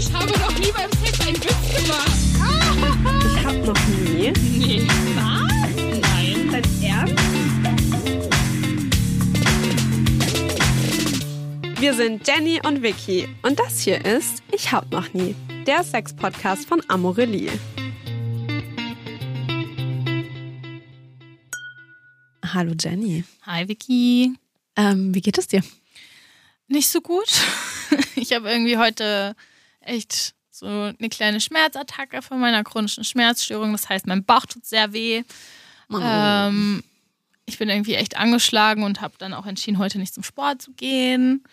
[0.00, 2.10] Ich habe noch nie beim Sex einen Witz gemacht.
[3.26, 4.32] Ich hab noch nie.
[4.56, 4.88] Nee.
[5.14, 5.52] Was?
[6.00, 6.48] Nein.
[6.50, 7.22] Dein Ernst?
[11.78, 15.34] Wir sind Jenny und Vicky und das hier ist Ich hab noch nie,
[15.66, 17.52] der Sex-Podcast von Amorelie.
[22.42, 23.24] Hallo Jenny.
[23.42, 24.32] Hi Vicky.
[24.76, 25.62] Ähm, wie geht es dir?
[26.68, 27.28] Nicht so gut.
[28.14, 29.34] Ich habe irgendwie heute
[29.90, 33.72] echt so eine kleine Schmerzattacke von meiner chronischen Schmerzstörung.
[33.72, 35.22] Das heißt, mein Bauch tut sehr weh.
[35.92, 36.84] Ähm,
[37.46, 40.72] ich bin irgendwie echt angeschlagen und habe dann auch entschieden, heute nicht zum Sport zu
[40.72, 41.44] gehen.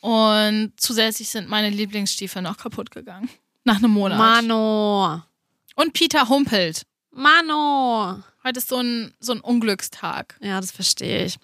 [0.00, 3.28] Und zusätzlich sind meine Lieblingsstiefel noch kaputt gegangen.
[3.64, 4.18] Nach einem Monat.
[4.18, 5.22] Mano.
[5.74, 6.82] Und Peter humpelt.
[7.10, 8.22] Mano.
[8.44, 10.36] Heute ist so ein, so ein Unglückstag.
[10.40, 11.38] Ja, das verstehe ich.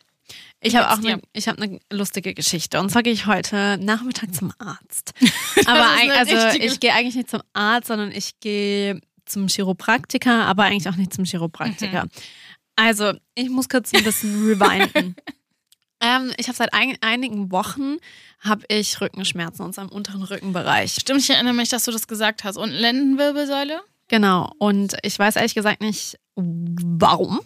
[0.60, 2.80] Ich habe auch eine, ich hab eine lustige Geschichte.
[2.80, 5.12] Und zwar gehe ich heute Nachmittag zum Arzt.
[5.66, 10.64] Aber eine also ich gehe eigentlich nicht zum Arzt, sondern ich gehe zum Chiropraktiker, aber
[10.64, 12.06] eigentlich auch nicht zum Chiropraktiker.
[12.76, 15.16] Also, ich muss kurz ein bisschen rewinden.
[16.00, 17.96] ähm, ich habe seit ein, einigen Wochen
[18.40, 20.94] habe ich Rückenschmerzen und zwar im unteren Rückenbereich.
[21.00, 22.56] Stimmt, ich erinnere mich, dass du das gesagt hast.
[22.56, 23.80] Und Lendenwirbelsäule?
[24.08, 24.52] Genau.
[24.58, 27.40] Und ich weiß ehrlich gesagt nicht, warum.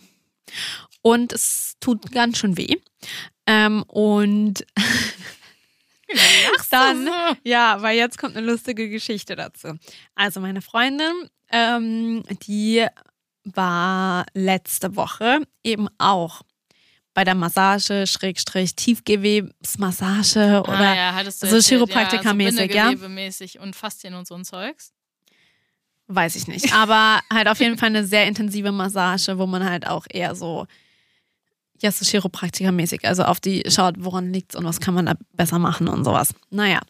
[1.06, 2.78] Und es tut ganz schön weh.
[3.46, 4.66] Ähm, und
[6.70, 7.08] dann,
[7.44, 9.78] ja, weil jetzt kommt eine lustige Geschichte dazu.
[10.16, 11.12] Also meine Freundin,
[11.52, 12.84] ähm, die
[13.44, 16.42] war letzte Woche eben auch
[17.14, 22.76] bei der Massage, Schrägstrich, Tiefgewebsmassage oder ah, ja, so erzählt, Chiropraktiker-mäßig, ja.
[22.76, 22.84] ja?
[22.86, 24.92] So Bindegewebemäßig und Faszien und so ein Zeugs.
[26.08, 26.72] Weiß ich nicht.
[26.74, 30.66] Aber halt auf jeden Fall eine sehr intensive Massage, wo man halt auch eher so,
[31.80, 35.58] ja, so Chiropraktiker-mäßig, also auf die schaut, woran liegt's und was kann man da besser
[35.58, 36.34] machen und sowas.
[36.50, 36.80] Naja.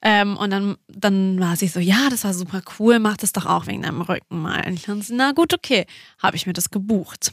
[0.00, 3.46] Ähm, und dann, dann war sie so, ja, das war super cool, mach das doch
[3.46, 4.64] auch wegen deinem Rücken mal.
[4.64, 5.86] Und ich dann so, na gut, okay,
[6.22, 7.32] habe ich mir das gebucht.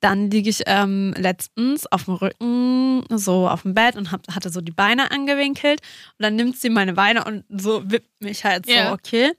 [0.00, 4.48] Dann liege ich ähm, letztens auf dem Rücken, so auf dem Bett und hab, hatte
[4.48, 5.80] so die Beine angewinkelt.
[6.18, 8.92] Und dann nimmt sie meine Beine und so wippt mich halt so, Ja.
[8.92, 9.32] okay.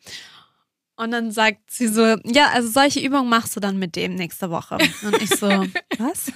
[1.00, 4.50] Und dann sagt sie so, ja, also solche Übungen machst du dann mit dem nächste
[4.50, 4.78] Woche.
[5.04, 5.48] Und ich so,
[5.98, 6.32] was?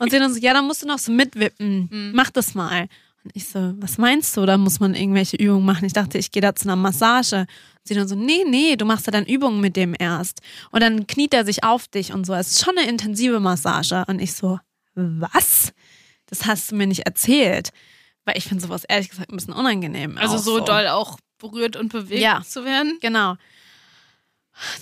[0.00, 1.88] Und sie dann so, ja, dann musst du noch so mitwippen.
[1.90, 2.10] Mhm.
[2.12, 2.88] Mach das mal.
[3.22, 4.46] Und ich so, was meinst du?
[4.46, 5.84] Da muss man irgendwelche Übungen machen.
[5.84, 7.36] Ich dachte, ich gehe da zu einer Massage.
[7.40, 7.46] Und
[7.84, 10.40] sie dann so, nee, nee, du machst ja dann Übungen mit dem erst.
[10.72, 12.34] Und dann kniet er sich auf dich und so.
[12.34, 14.04] Es ist schon eine intensive Massage.
[14.08, 14.58] Und ich so,
[14.96, 15.72] was?
[16.26, 17.70] Das hast du mir nicht erzählt.
[18.24, 20.18] Weil ich finde sowas ehrlich gesagt ein bisschen unangenehm.
[20.18, 22.42] Also auch so, doll auch berührt und bewegt Ja.
[22.42, 22.98] zu werden.
[23.00, 23.36] Genau.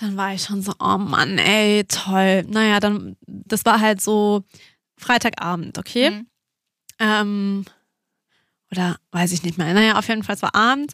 [0.01, 2.45] Dann war ich schon so, oh Mann, ey, toll.
[2.49, 4.45] Naja, dann, das war halt so
[4.97, 6.11] Freitagabend, okay?
[6.11, 6.27] Mhm.
[6.99, 7.65] Ähm,
[8.71, 9.73] oder weiß ich nicht mehr.
[9.73, 10.93] Naja, auf jeden Fall, es war Abend.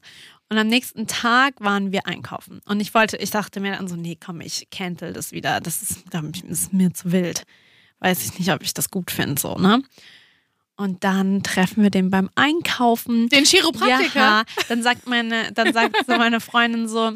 [0.51, 2.61] Und am nächsten Tag waren wir einkaufen.
[2.67, 5.61] Und ich wollte, ich dachte mir dann so, nee, komm, ich cancel das wieder.
[5.61, 7.45] Das ist, das ist mir zu wild.
[8.01, 9.83] Weiß ich nicht, ob ich das gut finde, so, ne?
[10.77, 13.29] Und dann treffen wir den beim Einkaufen.
[13.29, 14.21] Den Chiropraktiker.
[14.21, 17.13] Ja, dann sagt meine, dann sagt so meine Freundin so,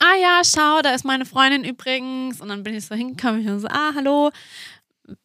[0.00, 2.40] ah ja, schau, da ist meine Freundin übrigens.
[2.40, 4.30] Und dann bin ich so hingekommen und so, ah, hallo,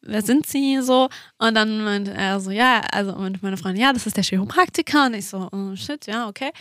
[0.02, 1.08] wer sind Sie so?
[1.38, 5.06] Und dann meinte er so, ja, also und meine Freundin, ja, das ist der Chiropraktiker.
[5.06, 6.52] Und ich so, oh shit, ja, okay.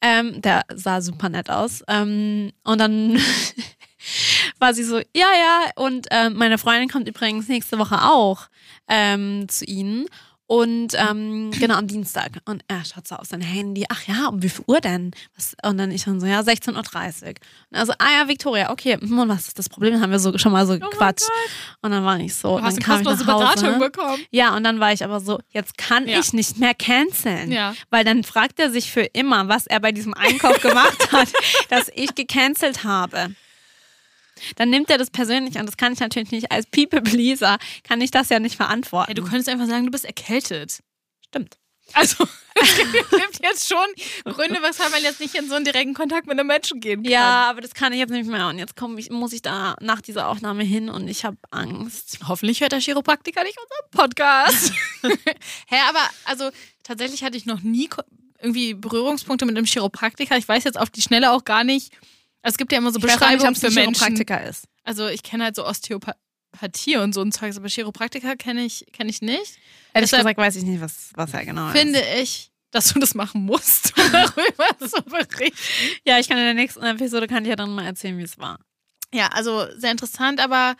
[0.00, 1.82] Ähm, der sah super nett aus.
[1.88, 3.18] Ähm, und dann
[4.58, 8.48] war sie so, ja, ja, und ähm, meine Freundin kommt übrigens nächste Woche auch
[8.88, 10.06] ähm, zu Ihnen.
[10.54, 12.30] Und ähm, genau am Dienstag.
[12.44, 13.84] Und er schaut so auf sein Handy.
[13.88, 15.10] Ach ja, um wie viel Uhr denn?
[15.36, 15.56] Was?
[15.64, 17.28] Und dann ich dann so, ja, 16.30 Uhr.
[17.70, 18.96] Und also, ah ja, Victoria, okay.
[19.00, 20.00] Und was ist das Problem?
[20.00, 21.28] Haben wir so schon mal so gequatscht.
[21.82, 22.58] Und dann war ich so.
[22.58, 23.62] Du hast dann eine ich kostenlose nach Hause.
[23.64, 24.22] Beratung bekommen.
[24.30, 26.20] Ja, und dann war ich aber so, jetzt kann Ja.
[26.20, 27.50] ich nicht mehr canceln.
[27.50, 27.74] Ja.
[27.90, 31.28] Weil dann fragt er sich für immer, was er bei diesem Einkauf gemacht hat,
[31.68, 33.34] dass ich gecancelt habe.
[34.56, 38.10] Dann nimmt er das persönlich und das kann ich natürlich nicht als People-Pleaser, kann ich
[38.10, 39.06] das ja nicht verantworten.
[39.08, 40.80] Hey, du könntest einfach sagen, du bist erkältet.
[41.26, 41.56] Stimmt.
[41.92, 43.86] Also, es gibt jetzt schon
[44.24, 47.12] Gründe, weshalb man jetzt nicht in so einen direkten Kontakt mit einem Menschen gehen kann.
[47.12, 48.48] Ja, aber das kann ich jetzt nicht mehr.
[48.48, 52.18] Und jetzt komm ich, muss ich da nach dieser Aufnahme hin und ich habe Angst.
[52.26, 54.72] Hoffentlich hört der Chiropraktiker nicht unseren Podcast.
[55.02, 56.50] Hä, aber also
[56.82, 57.88] tatsächlich hatte ich noch nie
[58.40, 60.36] irgendwie Berührungspunkte mit einem Chiropraktiker.
[60.36, 61.92] Ich weiß jetzt auf die Schnelle auch gar nicht.
[62.44, 63.94] Also es gibt ja immer so Ich nicht, Beschreibungen für Menschen.
[63.94, 64.66] Chiropraktiker ist.
[64.84, 69.08] Also ich kenne halt so Osteopathie und so ein Zeugs, aber Chiropraktiker kenne ich, kenn
[69.08, 69.56] ich nicht.
[69.94, 72.22] Ehrlich Deshalb gesagt weiß ich nicht, was, was er genau Finde ist.
[72.22, 75.56] ich, dass du das machen musst, um darüber zu berichten.
[76.06, 78.36] Ja, ich kann in der nächsten Episode kann ich ja dann mal erzählen, wie es
[78.38, 78.58] war.
[79.10, 80.76] Ja, also sehr interessant, aber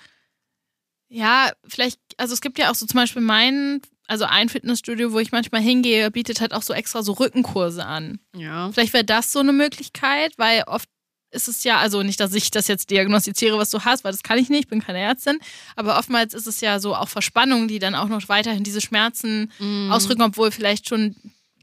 [1.08, 5.18] ja, vielleicht, also es gibt ja auch so zum Beispiel mein also ein Fitnessstudio, wo
[5.18, 8.20] ich manchmal hingehe, bietet halt auch so extra so Rückenkurse an.
[8.36, 8.70] Ja.
[8.72, 10.88] Vielleicht wäre das so eine Möglichkeit, weil oft
[11.34, 14.22] ist es ja, also nicht, dass ich das jetzt diagnostiziere, was du hast, weil das
[14.22, 15.38] kann ich nicht, ich bin keine Ärztin,
[15.76, 19.52] aber oftmals ist es ja so auch Verspannungen, die dann auch noch weiterhin diese Schmerzen
[19.58, 19.90] Mhm.
[19.92, 21.16] ausdrücken, obwohl vielleicht schon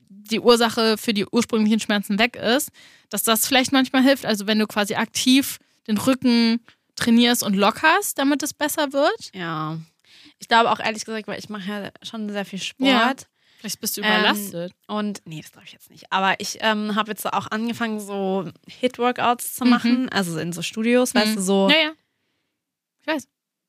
[0.09, 2.69] die Ursache für die ursprünglichen Schmerzen weg ist,
[3.09, 4.25] dass das vielleicht manchmal hilft.
[4.25, 5.57] Also wenn du quasi aktiv
[5.87, 6.59] den Rücken
[6.95, 9.31] trainierst und lockerst, damit es besser wird.
[9.33, 9.79] Ja.
[10.39, 12.87] Ich glaube auch ehrlich gesagt, weil ich mache ja schon sehr viel Sport.
[12.89, 13.13] Ja.
[13.61, 14.73] Vielleicht bist du Ähm, überlastet.
[14.87, 16.11] Und nee, das glaube ich jetzt nicht.
[16.11, 20.09] Aber ich ähm, habe jetzt auch angefangen, so Hit-Workouts zu machen.
[20.09, 21.35] Also in so Studios, weißt Mhm.
[21.35, 21.91] du, so ja, ja.
[23.01, 23.27] Ich weiß.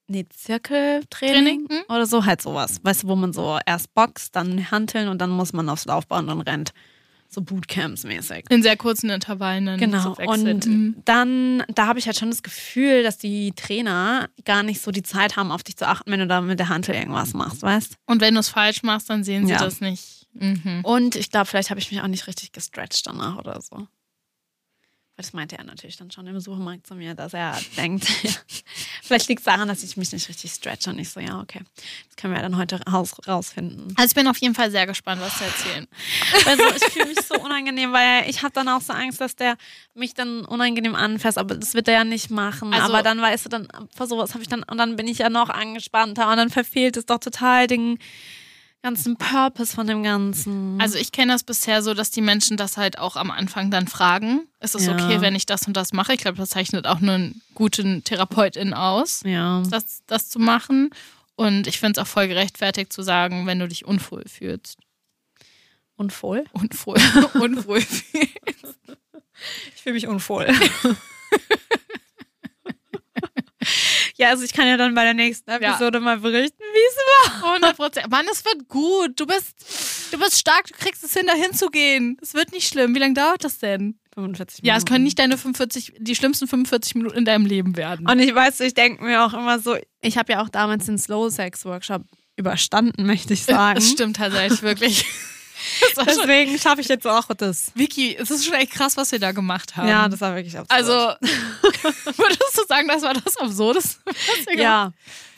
[0.09, 1.95] nee, Zirkeltraining Training, mhm.
[1.95, 2.81] oder so, halt sowas.
[2.83, 6.31] Weißt du, wo man so erst boxt, dann hanteln und dann muss man aufs Laufband
[6.31, 6.73] und rennt.
[7.35, 8.45] So Bootcamps-mäßig.
[8.51, 9.65] In sehr kurzen Intervallen.
[9.67, 10.15] Dann Genau.
[10.15, 10.23] so.
[10.23, 10.97] Und Mhm.
[11.05, 15.03] dann, da habe ich halt schon das Gefühl, dass die Trainer gar nicht so die
[15.03, 17.95] Zeit haben, auf dich zu achten, wenn du da mit der Hantel irgendwas machst, weißt
[18.07, 19.59] Und wenn du es falsch machst, dann sehen sie Ja.
[19.59, 20.27] das nicht.
[20.35, 20.81] Mhm.
[20.83, 23.87] Und ich glaube, vielleicht habe ich mich auch nicht richtig gestretched danach oder so.
[25.23, 28.31] Das meinte er natürlich dann schon im Supermarkt zu mir, dass er denkt, ja,
[29.03, 30.91] vielleicht liegt es daran, dass ich mich nicht richtig stretche.
[30.91, 31.61] Und ich so, ja, okay,
[32.09, 33.95] das können wir dann heute raus, rausfinden.
[33.97, 35.87] Also ich bin auf jeden Fall sehr gespannt, was zu erzählen.
[36.47, 39.57] Also ich fühle mich so unangenehm, weil ich habe dann auch so Angst, dass der
[39.95, 41.39] mich dann unangenehm anfasst.
[41.39, 42.75] Aber das wird er ja nicht machen.
[42.75, 45.19] Also- aber dann weißt du, dann vor sowas habe ich dann, und dann bin ich
[45.19, 47.99] ja noch angespannter und dann verfehlt es doch total den
[48.83, 50.81] ganzen Purpose von dem Ganzen.
[50.81, 53.87] Also ich kenne das bisher so, dass die Menschen das halt auch am Anfang dann
[53.87, 54.47] fragen.
[54.61, 54.95] Ist es Ja.
[54.95, 56.13] okay, wenn ich das und das mache?
[56.15, 59.63] Ich glaube, das zeichnet auch einen guten Therapeutin aus, ja.
[59.71, 60.91] das, das zu machen.
[61.37, 64.79] Und ich finde es auch voll gerechtfertigt zu sagen, wenn du dich unwohl fühlst.
[65.97, 66.45] Und voll?
[66.53, 66.99] Unwohl,
[67.35, 68.79] unwohl fühlst.
[69.75, 70.49] Ich fühle mich unvoll.
[74.23, 77.53] ja, also ich kann ja dann bei der nächsten Episode mal berichten, wie es war.
[77.53, 78.11] 100 Prozent.
[78.11, 79.19] Mann, es wird gut.
[79.19, 79.55] Du bist,
[80.13, 82.17] du bist stark, du kriegst es hin, da hinzugehen.
[82.23, 82.95] Es wird nicht schlimm.
[82.95, 83.99] Wie lange dauert das denn?
[84.15, 88.09] 45 Ja, es können nicht deine 45, die schlimmsten 45 Minuten in deinem Leben werden.
[88.09, 90.99] Und ich weiß, ich denke mir auch immer so, ich habe ja auch damals den
[90.99, 92.03] Slow Sex Workshop
[92.37, 93.77] überstanden, möchte ich sagen.
[93.77, 95.07] Das stimmt tatsächlich wirklich.
[96.07, 97.73] Deswegen schaffe ich jetzt auch das.
[97.75, 99.89] Vicky, es ist schon echt krass, was wir da gemacht haben.
[99.89, 100.71] Ja, das war wirklich absurd.
[100.71, 100.93] Also,
[101.23, 103.99] würdest du sagen, das war das Absurdeste?
[104.57, 104.93] ja,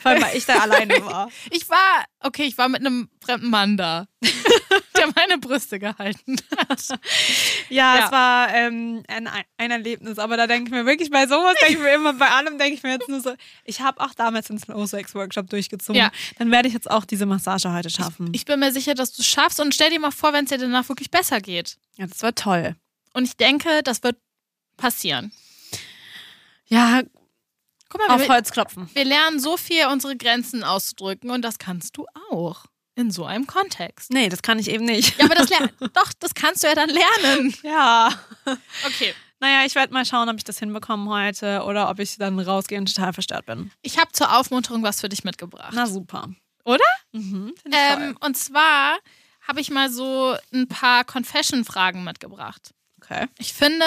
[0.05, 1.29] vor allem, weil ich da alleine war.
[1.49, 4.05] Ich war, okay, ich war mit einem fremden Mann da,
[5.13, 6.87] der meine Brüste gehalten hat.
[7.69, 8.05] Ja, Ja.
[8.05, 11.73] es war ähm, ein, ein Erlebnis, aber da denke ich mir wirklich bei sowas, denke
[11.75, 14.47] ich mir immer, bei allem denke ich mir jetzt nur so, ich habe auch damals
[14.47, 15.99] den Slow Sex Workshop durchgezogen.
[16.01, 16.11] Ja.
[16.37, 18.29] Dann werde ich jetzt auch diese Massage heute schaffen.
[18.33, 20.49] Ich bin mir sicher, dass du es schaffst und stell dir mal vor, wenn es
[20.49, 21.77] dir danach wirklich besser geht.
[21.97, 22.75] ja, das war toll.
[23.13, 24.17] Und ich denke, das wird
[24.77, 25.31] passieren.
[26.67, 27.01] Ja,
[27.89, 28.89] Guck mal, auf wir, Holz klopfen.
[28.93, 32.65] wir lernen so viel, unsere Grenzen auszudrücken und das kannst du auch.
[32.95, 34.11] In so einem Kontext.
[34.11, 35.17] Nee, das kann ich eben nicht.
[35.19, 37.53] Ja, aber das ler- doch, das kannst du ja dann lernen.
[37.63, 38.09] Ja.
[38.87, 39.13] Okay.
[39.41, 42.77] Naja, ich werde mal schauen, ob ich das hinbekomme heute oder ob ich dann rausgehe
[42.77, 43.69] und total verstört bin.
[43.81, 45.73] Ich habe zur Aufmunterung was für dich mitgebracht.
[45.73, 46.29] Na super.
[46.63, 46.85] Oder?
[47.11, 48.97] Mhm, Ähm, und zwar
[49.47, 52.73] habe ich mal so ein paar Confession-Fragen mitgebracht.
[53.01, 53.27] Okay.
[53.37, 53.85] Ich finde,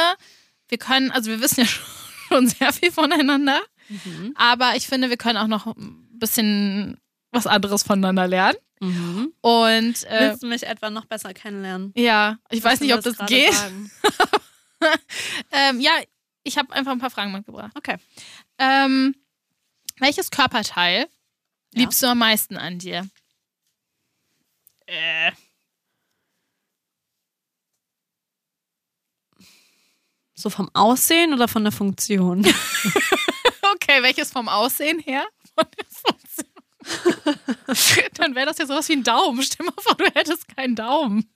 [0.68, 1.66] wir können, also wir wissen ja
[2.28, 4.34] schon sehr viel voneinander, Mhm.
[4.36, 7.00] aber ich finde, wir können auch noch ein bisschen
[7.32, 8.58] was anderes voneinander lernen.
[8.80, 9.32] Mhm.
[9.40, 11.92] Und äh, Willst du mich etwa noch besser kennenlernen?
[11.96, 13.54] ja, ich weiß Was nicht, du ob das geht.
[15.50, 15.90] Ähm, ja,
[16.44, 17.72] ich habe einfach ein paar Fragen mitgebracht.
[17.74, 17.96] Okay.
[18.58, 19.16] Ähm,
[19.98, 21.08] welches Körperteil
[21.74, 21.80] Ja.
[21.80, 23.08] liebst du am meisten an dir?
[24.86, 25.32] Äh.
[30.34, 32.46] So vom Aussehen oder von der Funktion?
[33.74, 35.26] Okay, welches vom Aussehen her?
[35.54, 36.47] Von der Funktion.
[38.14, 39.42] Dann wäre das ja sowas wie ein Daumen.
[39.42, 41.30] Stell mal vor, du hättest keinen Daumen.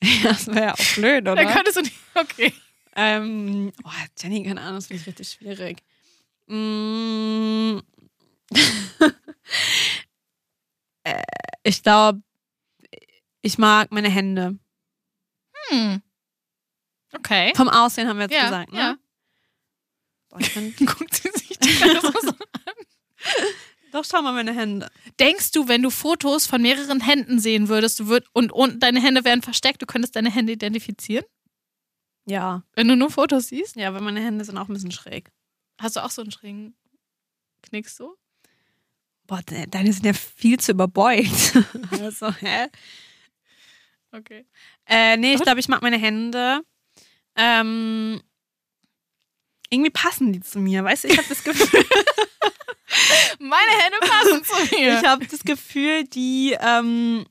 [0.22, 1.36] das wäre ja auch blöd, oder?
[1.36, 1.96] Dann könntest du nicht.
[2.14, 2.52] Okay.
[2.96, 3.90] Ähm, oh,
[4.20, 5.82] Jenny, keine Ahnung, das finde ich richtig schwierig.
[6.46, 7.78] Mm.
[11.04, 11.22] äh,
[11.62, 12.22] ich glaube,
[13.42, 14.58] ich mag meine Hände.
[15.68, 16.02] Hm.
[17.12, 17.52] Okay.
[17.54, 18.78] Vom Aussehen haben wir jetzt Ja, gesagt, ne?
[18.78, 18.96] ja.
[20.28, 22.34] Boah, ich find, Guckt sie sich die so an.
[23.92, 24.90] Doch, schau mal meine Hände.
[25.18, 29.00] Denkst du, wenn du Fotos von mehreren Händen sehen würdest, du würd, und, und deine
[29.00, 31.24] Hände wären versteckt, du könntest deine Hände identifizieren?
[32.26, 32.62] Ja.
[32.74, 33.76] Wenn du nur Fotos siehst?
[33.76, 35.30] Ja, weil meine Hände sind auch ein bisschen schräg.
[35.80, 36.76] Hast du auch so einen schrägen
[37.62, 38.16] Knick so?
[39.26, 41.56] Boah, de- deine sind ja viel zu überbeugt.
[42.02, 42.66] also, hä?
[44.12, 44.46] Okay.
[44.86, 46.60] Äh, nee, ich glaube, ich mag meine Hände.
[47.36, 48.22] Ähm,
[49.70, 51.08] irgendwie passen die zu mir, weißt du?
[51.08, 51.84] Ich habe das Gefühl,
[53.38, 54.98] Meine Hände passen zu mir.
[54.98, 57.26] ich habe das Gefühl, die ähm,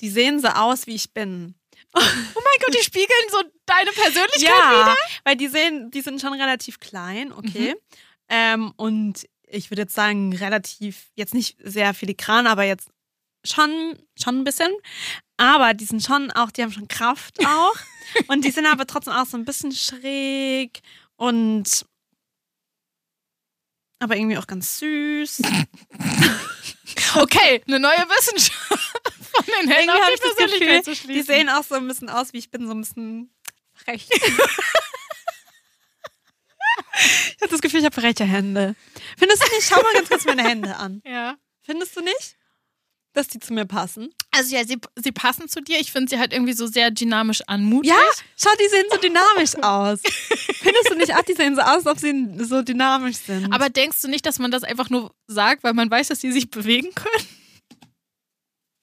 [0.00, 1.54] die sehen so aus, wie ich bin.
[1.96, 4.96] Oh mein Gott, die spiegeln so deine Persönlichkeit Ja, wieder.
[5.24, 7.74] weil die sehen, die sind schon relativ klein, okay.
[7.74, 7.78] Mhm.
[8.28, 12.88] Ähm, und ich würde jetzt sagen, relativ, jetzt nicht sehr filigran, aber jetzt
[13.44, 14.72] schon, schon ein bisschen.
[15.36, 17.76] Aber die sind schon auch, die haben schon Kraft auch.
[18.26, 20.80] und die sind aber trotzdem auch so ein bisschen schräg
[21.16, 21.86] und
[23.98, 25.42] aber irgendwie auch ganz süß.
[27.16, 28.60] Okay, eine neue Wissenschaft
[29.32, 31.64] von den Händen Irgendwie auf habe die ich das Persönlichkeit Gefühl, zu die sehen auch
[31.64, 33.30] so ein bisschen aus, wie ich bin, so ein bisschen
[33.72, 34.08] frech.
[36.94, 38.74] ich habe das Gefühl, ich habe freche Hände.
[39.18, 39.68] Findest du nicht?
[39.68, 41.02] Schau mal ganz kurz meine Hände an.
[41.04, 41.36] Ja.
[41.62, 42.36] Findest du nicht,
[43.14, 44.10] dass die zu mir passen?
[44.30, 45.80] Also ja, sie, sie passen zu dir.
[45.80, 47.90] Ich finde sie halt irgendwie so sehr dynamisch anmutig.
[47.90, 47.96] Ja,
[48.36, 50.00] schau, die sehen so dynamisch aus.
[50.60, 51.14] Findest du nicht?
[51.14, 53.52] Ach, die sehen so aus, als ob sie so dynamisch sind.
[53.52, 56.32] Aber denkst du nicht, dass man das einfach nur sagt, weil man weiß, dass sie
[56.32, 57.26] sich bewegen können?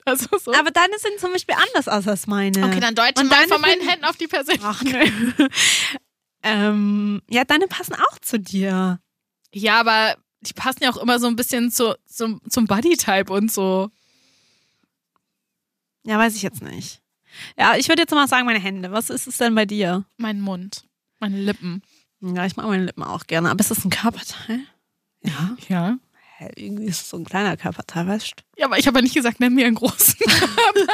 [0.04, 0.52] Also so.
[0.54, 2.66] aber deine sehen zum Beispiel anders aus als meine.
[2.66, 4.66] okay, dann deute Und mal von meinen Händen auf die Persönlichkeit.
[4.66, 5.48] Ach, nö.
[6.44, 9.00] ähm, ja, deine passen auch zu dir.
[9.54, 13.52] Ja, aber die passen ja auch immer so ein bisschen zu, zum, zum Bodytype und
[13.52, 13.92] so.
[16.04, 17.02] Ja, weiß ich jetzt nicht.
[17.58, 18.92] Ja, ich würde jetzt mal sagen, meine Hände.
[18.92, 20.04] Was ist es denn bei dir?
[20.18, 20.84] Mein Mund,
[21.20, 21.82] meine Lippen.
[22.20, 23.50] Ja, ich mag meine Lippen auch gerne.
[23.50, 24.62] Aber ist das ein Körperteil?
[25.24, 25.56] Ja.
[25.70, 25.98] Ja.
[26.38, 28.44] Hä, irgendwie ist es so ein kleiner Körperteil, weißt du?
[28.60, 30.94] Ja, aber ich habe ja nicht gesagt, nenn mir einen großen Körper.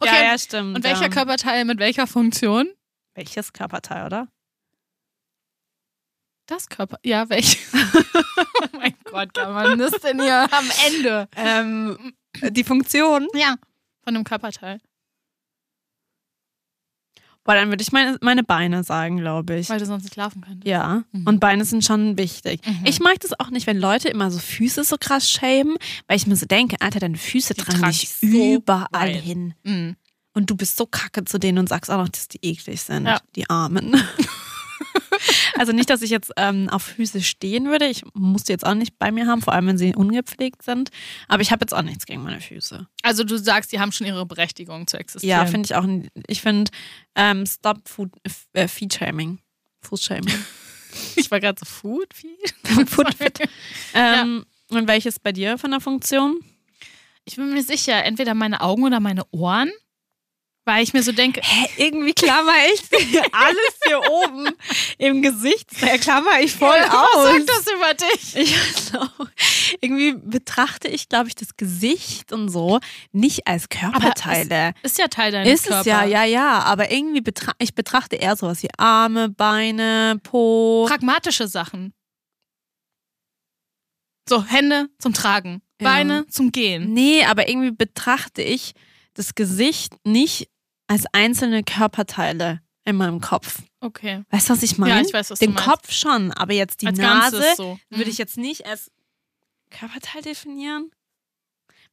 [0.00, 0.76] Okay, Ja, ja, stimmt.
[0.76, 1.08] und welcher ja.
[1.08, 2.68] Körperteil mit welcher Funktion?
[3.14, 4.28] Welches Körperteil, oder?
[6.46, 6.98] Das Körper.
[7.04, 7.58] Ja, welch?
[7.74, 11.28] oh mein Gott, ja, man ist denn hier am Ende?
[11.36, 12.14] Ähm,
[12.50, 13.28] die Funktion.
[13.34, 13.56] Ja,
[14.08, 14.80] von einem Körperteil.
[17.44, 19.68] Boah, dann würde ich meine, meine Beine sagen, glaube ich.
[19.70, 20.66] Weil du sonst nicht laufen könntest.
[20.66, 21.26] Ja, Mhm.
[21.26, 22.60] und Beine sind schon wichtig.
[22.66, 22.84] Mhm.
[22.84, 26.26] Ich mag das auch nicht, wenn Leute immer so Füße so krass schämen, weil ich
[26.26, 29.22] mir so denke, Alter, deine Füße Die tragen trage dich ich so überall weit.
[29.22, 29.54] hin.
[29.62, 29.96] Mhm.
[30.34, 33.06] Und du bist so kacke zu denen und sagst auch noch, dass die eklig sind,
[33.06, 33.18] Ja.
[33.34, 33.94] die Armen.
[35.58, 37.86] also nicht, dass ich jetzt ähm, auf Füße stehen würde.
[37.86, 40.90] Ich muss die jetzt auch nicht bei mir haben, vor allem wenn sie ungepflegt sind.
[41.28, 42.86] Aber ich habe jetzt auch nichts gegen meine Füße.
[43.02, 45.30] Also du sagst, die haben schon ihre Berechtigung zu existieren.
[45.38, 45.86] Ja, finde ich auch.
[46.26, 46.70] Ich finde,
[47.14, 48.10] ähm, stop food,
[48.52, 49.38] äh, Feet Shaming.
[49.82, 50.34] Fußshaming.
[51.16, 52.12] ich war gerade so Food
[52.86, 53.40] Food fit.
[53.94, 56.40] Ähm, Und welches bei dir von der Funktion?
[57.24, 59.70] Ich bin mir sicher, entweder meine Augen oder meine Ohren.
[60.68, 62.82] Weil ich mir so denke, Hä, irgendwie klammer ich
[63.32, 64.50] alles hier oben
[64.98, 67.24] im Gesicht, da klammer ich voll was aus.
[67.24, 68.36] sagt das über dich?
[68.36, 69.26] Ich weiß auch.
[69.80, 72.80] Irgendwie betrachte ich, glaube ich, das Gesicht und so
[73.12, 74.74] nicht als Körperteile.
[74.82, 75.86] Ist ja Teil deines Ist Körpers.
[75.86, 76.58] es ja, ja, ja.
[76.60, 80.84] Aber irgendwie betra ich betrachte eher sowas wie Arme, Beine, Po.
[80.86, 81.94] Pragmatische Sachen.
[84.28, 85.88] So, Hände zum Tragen, Ja.
[85.88, 86.92] Beine zum Gehen.
[86.92, 88.72] Nee, aber irgendwie betrachte ich
[89.14, 90.48] das Gesicht nicht
[90.88, 93.60] als einzelne Körperteile in meinem Kopf.
[93.80, 94.24] Okay.
[94.30, 94.94] Weißt du, was ich meine?
[94.94, 95.68] Ja, ich weiß, was Den du meinst.
[95.70, 97.78] Kopf schon, aber jetzt die Als Nase so.
[97.90, 97.98] Mhm.
[97.98, 98.90] würde ich jetzt nicht als
[99.70, 100.90] Körperteil definieren.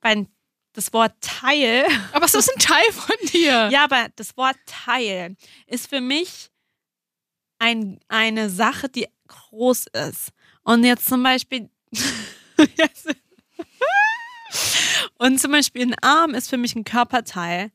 [0.02, 0.28] Weil
[0.74, 3.70] das Wort Teil, Aber es ist ein Teil von dir.
[3.72, 5.36] ja, aber das Wort Teil
[5.68, 6.50] ist für mich
[7.60, 10.30] ein, eine Sache, die groß ist.
[10.64, 11.70] Und jetzt zum Beispiel.
[15.18, 17.72] Und zum Beispiel ein Arm ist für mich ein Körperteil.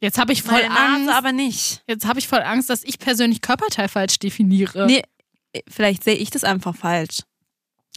[0.00, 1.14] Jetzt habe ich voll Meine Nase Angst.
[1.14, 1.82] aber nicht.
[1.86, 4.86] Jetzt habe ich voll Angst, dass ich persönlich Körperteil falsch definiere.
[4.86, 5.02] Nee,
[5.68, 7.20] vielleicht sehe ich das einfach falsch.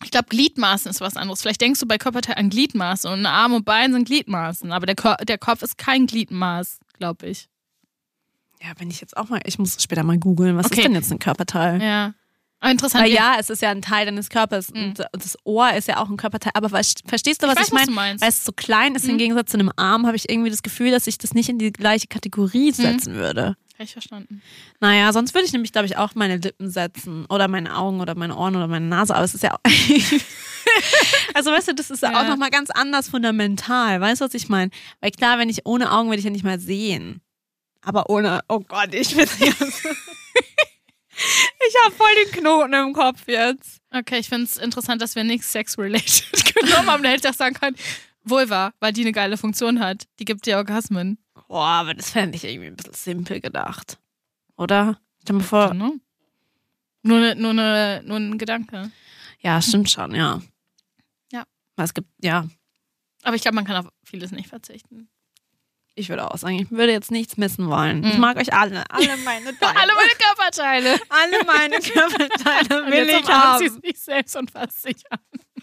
[0.04, 1.42] Ich glaube, Gliedmaßen ist was anderes.
[1.42, 4.72] Vielleicht denkst du bei Körperteil an Gliedmaßen und Arm und Bein sind Gliedmaßen.
[4.72, 7.50] Aber der, Kor der Kopf ist kein Gliedmaß, glaube ich.
[8.62, 10.76] Ja, wenn ich jetzt auch mal, ich muss später mal googeln, was Okay.
[10.80, 11.82] ist denn jetzt ein Körperteil?
[11.82, 12.14] Ja.
[12.62, 13.06] Aber interessant.
[13.06, 14.84] Weil ja, es ist ja ein Teil deines Körpers Mhm.
[14.84, 16.52] und das Ohr ist ja auch ein Körperteil.
[16.56, 18.20] Aber verstehst du, Ich was weiß, ich meine?
[18.20, 19.12] Weil es so klein ist Mhm.
[19.12, 21.58] im Gegensatz zu einem Arm, habe ich irgendwie das Gefühl, dass ich das nicht in
[21.58, 22.14] die gleiche Mhm.
[22.14, 23.56] Kategorie setzen würde.
[23.78, 24.42] Hab ich verstanden.
[24.82, 28.14] Naja, sonst würde ich nämlich, glaube ich, auch meine Lippen setzen oder meine Augen oder
[28.14, 29.16] meine Ohren oder meine Nase.
[29.16, 29.60] Aber es ist ja auch.
[31.34, 34.02] also, weißt du, das ist ja, auch nochmal ganz anders fundamental.
[34.02, 34.70] Weißt du, was ich meine?
[35.00, 37.22] Weil klar, wenn ich ohne Augen würde ich ja nicht mal sehen.
[37.82, 38.42] Aber ohne.
[38.50, 39.84] Oh Gott, ich bin jetzt.
[41.68, 43.82] Ich habe voll den Knoten im Kopf jetzt.
[43.92, 47.04] Okay, ich finde es interessant, dass wir nichts sex-related genommen haben.
[47.04, 47.76] Da hätte ich auch sagen können,
[48.24, 50.08] Vulva, weil die eine geile Funktion hat.
[50.20, 51.18] Die gibt dir Orgasmen.
[51.48, 53.98] Boah, aber das fände ich irgendwie ein bisschen simpel gedacht.
[54.56, 55.00] Oder?
[55.22, 55.74] Stell mal vor.
[55.74, 56.00] Ne?
[57.02, 58.92] Nur, ne, nur, ne, nur ein Gedanke.
[59.40, 60.42] Ja, stimmt schon, ja.
[61.32, 61.44] Ja.
[61.78, 62.48] Es gibt, ja.
[63.24, 65.10] Aber ich glaube, man kann auf vieles nicht verzichten.
[66.00, 68.04] Ich würde auch sagen, ich würde jetzt nichts missen wollen.
[68.06, 68.22] Ich Mhm.
[68.22, 68.90] mag euch alle.
[68.90, 69.80] Alle meine Teile.
[69.80, 71.00] Alle meine Körperteile.
[71.10, 73.82] alle meine Körperteile will jetzt ich sie haben.
[73.82, 75.20] sich selbst und fasst sich an.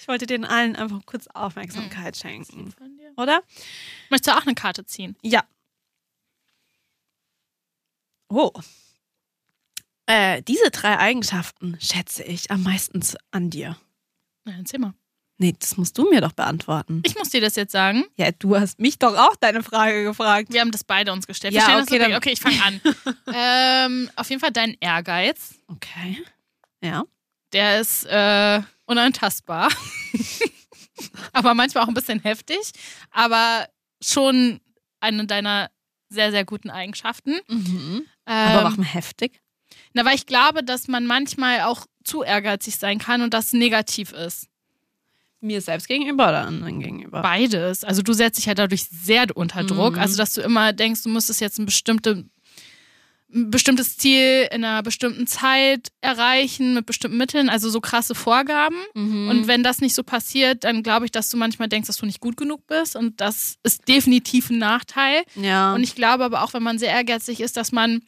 [0.00, 2.72] Ich wollte den allen einfach kurz Aufmerksamkeit schenken.
[2.72, 3.12] Von dir.
[3.16, 3.42] Oder?
[4.10, 5.16] Möchtest du auch eine Karte ziehen?
[5.22, 5.44] Ja.
[8.28, 8.50] Oh.
[10.06, 13.76] Äh, diese drei Eigenschaften schätze ich am meisten an dir.
[14.44, 14.94] Na, erzähl mal.
[15.38, 17.02] Nee, das musst du mir doch beantworten.
[17.04, 18.04] Ich muss dir das jetzt sagen.
[18.16, 20.50] Ja, du hast mich doch auch deine Frage gefragt.
[20.50, 21.52] Wir haben das beide uns gestellt.
[21.52, 22.80] Ja, okay, dann- okay, ich fange an.
[23.34, 25.54] ähm, auf jeden Fall dein Ehrgeiz.
[25.68, 26.24] Okay.
[26.82, 27.04] Ja.
[27.52, 29.70] Der ist äh, unantastbar.
[31.32, 32.58] aber manchmal auch ein bisschen heftig.
[33.10, 33.68] Aber
[34.02, 34.60] schon
[35.00, 35.70] eine deiner
[36.08, 37.34] sehr, sehr guten Eigenschaften.
[37.48, 38.06] Mhm.
[38.26, 39.40] Ähm, Aber warum heftig?
[39.92, 44.12] Na, weil ich glaube, dass man manchmal auch zu ehrgeizig sein kann und das negativ
[44.12, 44.46] ist.
[45.46, 47.22] Mir selbst gegenüber oder anderen gegenüber?
[47.22, 47.84] Beides.
[47.84, 49.94] Also du setzt dich ja dadurch sehr unter Druck.
[49.94, 50.00] Mhm.
[50.00, 52.24] Also dass du immer denkst, du müsstest jetzt ein, bestimmte,
[53.32, 58.76] ein bestimmtes Ziel in einer bestimmten Zeit erreichen mit bestimmten Mitteln, also so krasse Vorgaben.
[58.94, 59.28] Mhm.
[59.28, 62.06] Und wenn das nicht so passiert, dann glaube ich, dass du manchmal denkst, dass du
[62.06, 62.96] nicht gut genug bist.
[62.96, 65.22] Und das ist definitiv ein Nachteil.
[65.34, 65.74] ja.
[65.74, 68.02] Und ich glaube aber auch, wenn man sehr ehrgeizig ist, dass man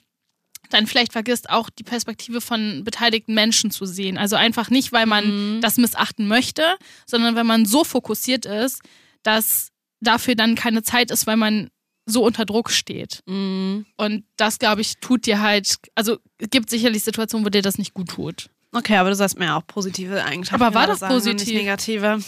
[0.68, 4.18] dann vielleicht vergisst, auch die Perspektive von beteiligten Menschen zu sehen.
[4.18, 5.60] Also einfach nicht, weil man Mhm.
[5.60, 6.62] das missachten möchte,
[7.06, 8.80] sondern wenn man so fokussiert ist,
[9.22, 9.68] dass
[10.00, 11.70] dafür dann keine Zeit ist, weil man
[12.06, 13.20] so unter Druck steht.
[13.26, 13.84] Mhm.
[13.96, 17.76] Und das, glaube ich, tut dir halt, also es gibt sicherlich Situationen, wo dir das
[17.78, 18.48] nicht gut tut.
[18.72, 21.46] Okay, aber du sollst mir auch positive Eigenschaften Aber war doch positiv.
[21.48, 22.18] Nicht negative.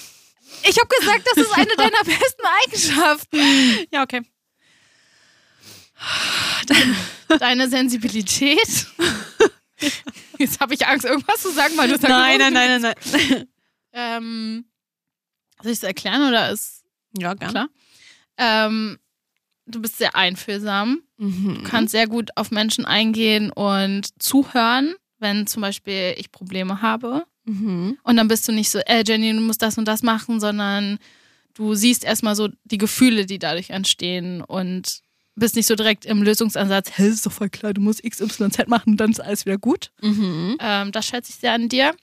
[0.68, 3.38] Ich habe gesagt, das ist eine deiner besten Eigenschaften.
[3.92, 4.22] Ja, okay.
[7.38, 8.86] Deine Sensibilität.
[10.38, 13.46] Jetzt habe ich Angst, irgendwas zu sagen, weil du sagst, Nein, nein, nein, nein, nein.
[13.92, 14.64] Ähm,
[15.62, 16.84] soll ich es erklären oder ist
[17.16, 17.52] Ja, gerne.
[17.52, 17.68] klar?
[18.36, 18.98] Ähm,
[19.66, 21.02] du bist sehr einfühlsam.
[21.18, 21.56] Mhm.
[21.56, 27.24] Du kannst sehr gut auf Menschen eingehen und zuhören, wenn zum Beispiel ich Probleme habe.
[27.44, 27.98] Mhm.
[28.02, 30.98] Und dann bist du nicht so, äh, Jenny, du musst das und das machen, sondern
[31.54, 35.00] du siehst erstmal so die Gefühle, die dadurch entstehen und
[35.36, 38.50] bist nicht so direkt im Lösungsansatz, hä, ist doch voll klar, du musst X, Y,
[38.50, 39.90] Z machen, dann ist alles wieder gut.
[40.00, 40.56] Mhm.
[40.60, 41.94] Ähm, das schätze ich sehr an dir.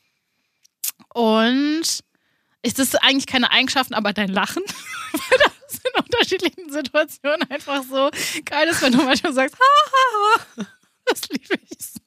[1.14, 2.04] Und
[2.64, 4.64] ist das eigentlich keine Eigenschaften, aber dein Lachen,
[5.12, 8.10] weil das in unterschiedlichen Situationen einfach so
[8.46, 10.66] geil ist, wenn du manchmal sagst, ha, ha, ha.
[11.06, 12.02] Das liebe ich so.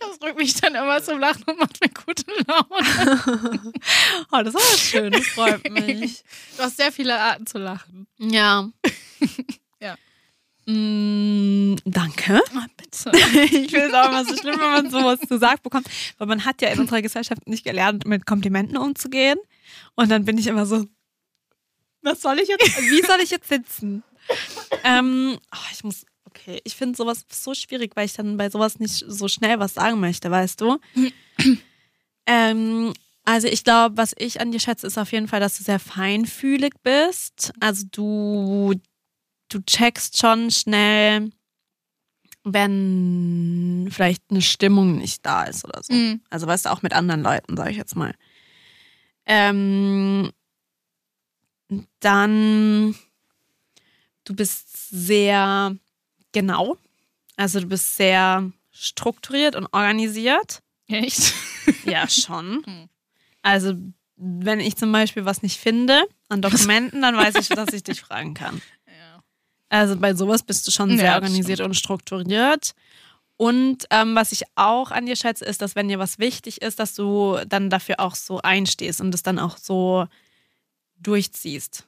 [0.00, 3.72] Das drückt mich dann immer zum Lachen und macht mir gute Laune.
[4.32, 6.24] Oh, das ist schön, das freut mich.
[6.56, 8.06] Du hast sehr viele Arten zu lachen.
[8.18, 8.70] Ja.
[10.66, 12.40] Mm, danke.
[12.54, 13.10] Ah, bitte.
[13.42, 16.62] Ich finde es auch immer so schlimm, wenn man sowas gesagt bekommt, weil man hat
[16.62, 19.38] ja in unserer Gesellschaft nicht gelernt, mit Komplimenten umzugehen.
[19.94, 20.86] Und dann bin ich immer so,
[22.02, 24.02] was soll ich jetzt, wie soll ich jetzt sitzen?
[24.84, 28.78] ähm, oh, ich muss, okay, ich finde sowas so schwierig, weil ich dann bei sowas
[28.78, 30.78] nicht so schnell was sagen möchte, weißt du?
[32.26, 32.92] ähm,
[33.24, 35.78] also ich glaube, was ich an dir schätze, ist auf jeden Fall, dass du sehr
[35.78, 37.52] feinfühlig bist.
[37.60, 38.74] Also du,
[39.54, 41.30] du checkst schon schnell,
[42.44, 45.92] wenn vielleicht eine Stimmung nicht da ist oder so.
[45.92, 46.20] Mhm.
[46.30, 48.14] Also weißt du, auch mit anderen Leuten, sage ich jetzt mal.
[49.26, 50.32] Ähm,
[52.00, 52.94] dann,
[54.24, 55.76] du bist sehr
[56.32, 56.76] genau.
[57.36, 60.62] Also du bist sehr strukturiert und organisiert.
[60.88, 61.34] Echt?
[61.84, 62.62] Ja, schon.
[62.66, 62.88] Hm.
[63.44, 63.74] Also
[64.16, 68.00] wenn ich zum Beispiel was nicht finde an Dokumenten, dann weiß ich, dass ich dich
[68.00, 68.60] fragen kann.
[69.72, 72.74] Also bei sowas bist du schon Ja, sehr organisiert und strukturiert.
[73.38, 76.78] Und ähm, was ich auch an dir schätze, ist, dass wenn dir was wichtig ist,
[76.78, 80.06] dass du dann dafür auch so einstehst und es dann auch so
[81.00, 81.84] durchziehst.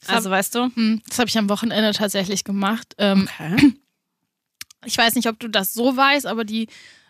[0.00, 0.70] Das hab- Also weißt du?
[0.74, 2.94] Hm, Das habe ich am Wochenende tatsächlich gemacht.
[2.98, 3.72] Ähm, Okay.
[4.84, 6.68] ich weiß nicht, ob du das so weißt, aber die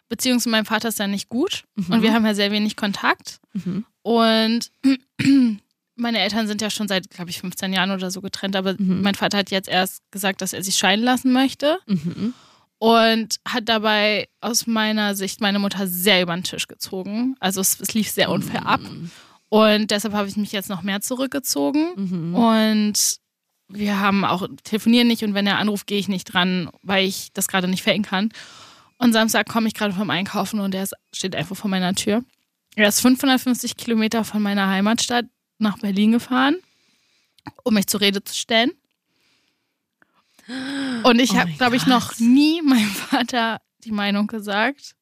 [0.09, 1.65] Beziehung zu meinem Vater ist ja nicht gut.
[1.75, 1.93] Mhm.
[1.93, 3.41] Und wir haben ja sehr wenig Kontakt.
[3.53, 3.85] Mhm.
[4.03, 4.71] Und
[5.97, 8.55] meine Eltern sind ja schon seit, glaube ich, 15 Jahren oder so getrennt.
[8.57, 9.03] Aber Mhm.
[9.03, 11.79] mein Vater hat jetzt erst gesagt, dass er sich scheiden lassen möchte.
[11.87, 12.35] Mhm.
[12.79, 17.35] Und hat dabei aus meiner Sicht meine Mutter sehr über den Tisch gezogen.
[17.41, 18.81] Also es, es lief sehr unfair ab.
[19.49, 21.89] Und deshalb habe ich mich jetzt noch mehr zurückgezogen.
[21.97, 22.35] Mhm.
[22.35, 23.17] Und
[23.69, 27.33] wir haben auch telefonieren nicht und wenn er anruft, gehe ich nicht dran, weil ich
[27.33, 28.29] das gerade nicht verhängen kann.
[28.99, 32.23] Und Samstag komme ich gerade vom Einkaufen und er steht einfach vor meiner Tür.
[32.77, 35.25] Er ist 550 Kilometer von meiner Heimatstadt
[35.59, 36.57] nach Berlin gefahren,
[37.65, 38.73] um mich zur Rede zu stellen.
[41.03, 44.95] Und ich Oh habe, glaube ich, noch nie meinem Vater die Meinung gesagt.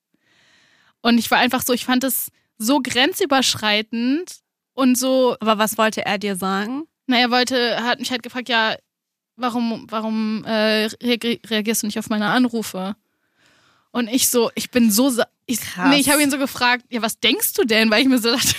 [1.03, 4.37] Und ich war einfach so, ich fand es so grenzüberschreitend
[4.75, 6.85] und so Aber was wollte er dir sagen?
[7.07, 8.77] na, er wollte, hat mich halt gefragt, ja,
[9.37, 12.97] warum, warum äh, reagi- reagierst du nicht auf meine Anrufe?
[13.91, 15.11] Und ich so, ich bin so
[15.47, 15.91] Ich, Krass.
[15.91, 17.91] nee, ich habe ihn so gefragt, ja, was denkst du denn?
[17.91, 18.49] Weil ich mir so dachte,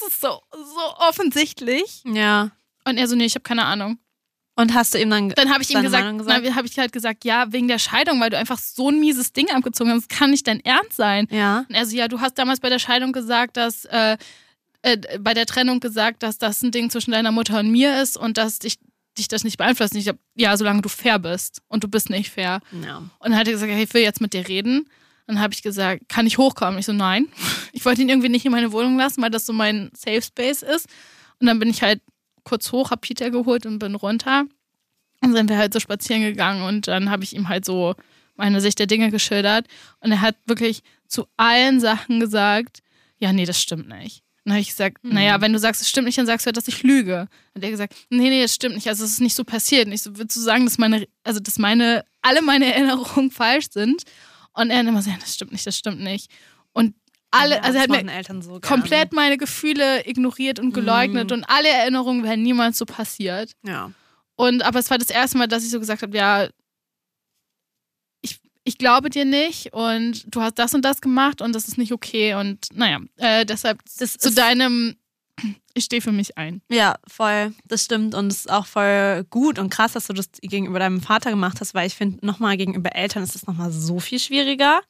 [0.00, 2.02] es ist so, so offensichtlich.
[2.04, 2.50] Ja.
[2.84, 3.98] Und er so, nee, ich habe keine Ahnung.
[4.58, 5.28] Und hast du ihm dann.
[5.30, 6.46] Dann habe ich ihm gesagt, gesagt?
[6.46, 9.32] dann habe ich halt gesagt, ja, wegen der Scheidung, weil du einfach so ein mieses
[9.34, 10.10] Ding abgezogen hast.
[10.10, 11.26] Das kann nicht dein Ernst sein.
[11.30, 11.66] ja.
[11.68, 14.16] Und er so, ja, du hast damals bei der Scheidung gesagt, dass, äh,
[14.80, 18.16] äh, bei der Trennung gesagt, dass das ein Ding zwischen deiner Mutter und mir ist
[18.16, 18.78] und dass dich,
[19.18, 19.92] dich das nicht beeinflusst.
[19.92, 21.60] Und ich hab, ja, solange du fair bist.
[21.68, 22.60] Und du bist nicht fair.
[22.82, 22.98] Ja.
[22.98, 24.88] Und dann hat er gesagt, hey, ich will jetzt mit dir reden.
[25.26, 26.78] Dann habe ich gesagt, kann ich hochkommen?
[26.78, 27.28] Ich so, nein.
[27.72, 30.62] Ich wollte ihn irgendwie nicht in meine Wohnung lassen, weil das so mein Safe Space
[30.62, 30.88] ist.
[31.38, 32.00] Und dann bin ich halt
[32.42, 34.46] kurz hoch, hab Peter geholt und bin runter.
[35.20, 37.94] Und sind wir halt so spazieren gegangen und dann habe ich ihm halt so
[38.36, 39.66] meine Sicht der Dinge geschildert.
[40.00, 42.80] Und er hat wirklich zu allen Sachen gesagt,
[43.18, 44.22] ja, nee, das stimmt nicht.
[44.44, 46.48] Und dann habe ich gesagt, naja, wenn du sagst, es stimmt nicht, dann sagst du
[46.48, 47.28] halt, dass ich lüge.
[47.54, 48.88] Und er gesagt, nee, nee, das stimmt nicht.
[48.88, 49.86] Also es ist nicht so passiert.
[49.86, 53.66] Und ich so, würdest du sagen, dass meine, also dass meine, alle meine Erinnerungen falsch
[53.70, 54.02] sind?
[54.56, 56.30] Und er hat immer so, ja, das stimmt nicht, das stimmt nicht.
[56.72, 56.94] Und
[57.30, 61.68] alle, Ja, also er hat mir so komplett meine Gefühle ignoriert und geleugnet und alle
[61.68, 63.52] Erinnerungen wären niemals so passiert.
[63.62, 63.92] Ja.
[64.36, 66.48] Und aber es war das erste Mal, dass ich so gesagt habe, ja,
[68.22, 71.78] ich, ich glaube dir nicht und du hast das und das gemacht und das ist
[71.78, 72.34] nicht okay.
[72.34, 74.96] Und naja, äh, deshalb Das zu deinem,
[75.76, 76.62] ich stehe für mich ein.
[76.70, 77.52] Ja, voll.
[77.66, 78.14] Das stimmt.
[78.14, 81.60] Und es ist auch voll gut und krass, dass du das gegenüber deinem Vater gemacht
[81.60, 84.80] hast, weil ich finde, nochmal gegenüber Eltern ist es nochmal so viel schwieriger.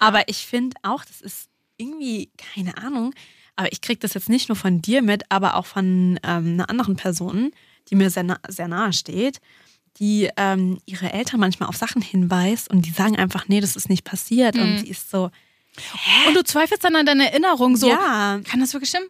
[0.00, 3.14] Aber ich finde auch, das ist irgendwie, keine Ahnung,
[3.56, 6.70] aber ich kriege das jetzt nicht nur von dir mit, aber auch von ähm, einer
[6.70, 7.52] anderen Person,
[7.88, 9.40] die mir sehr, na sehr nahe steht,
[9.98, 13.88] die ähm, ihre Eltern manchmal auf Sachen hinweist und die sagen einfach, nee, das ist
[13.90, 14.56] nicht passiert.
[14.56, 15.30] Und sie ist so,
[16.26, 17.88] Und du zweifelst dann an deiner Erinnerung so.
[17.88, 19.08] ja, Kann das wirklich stimmen?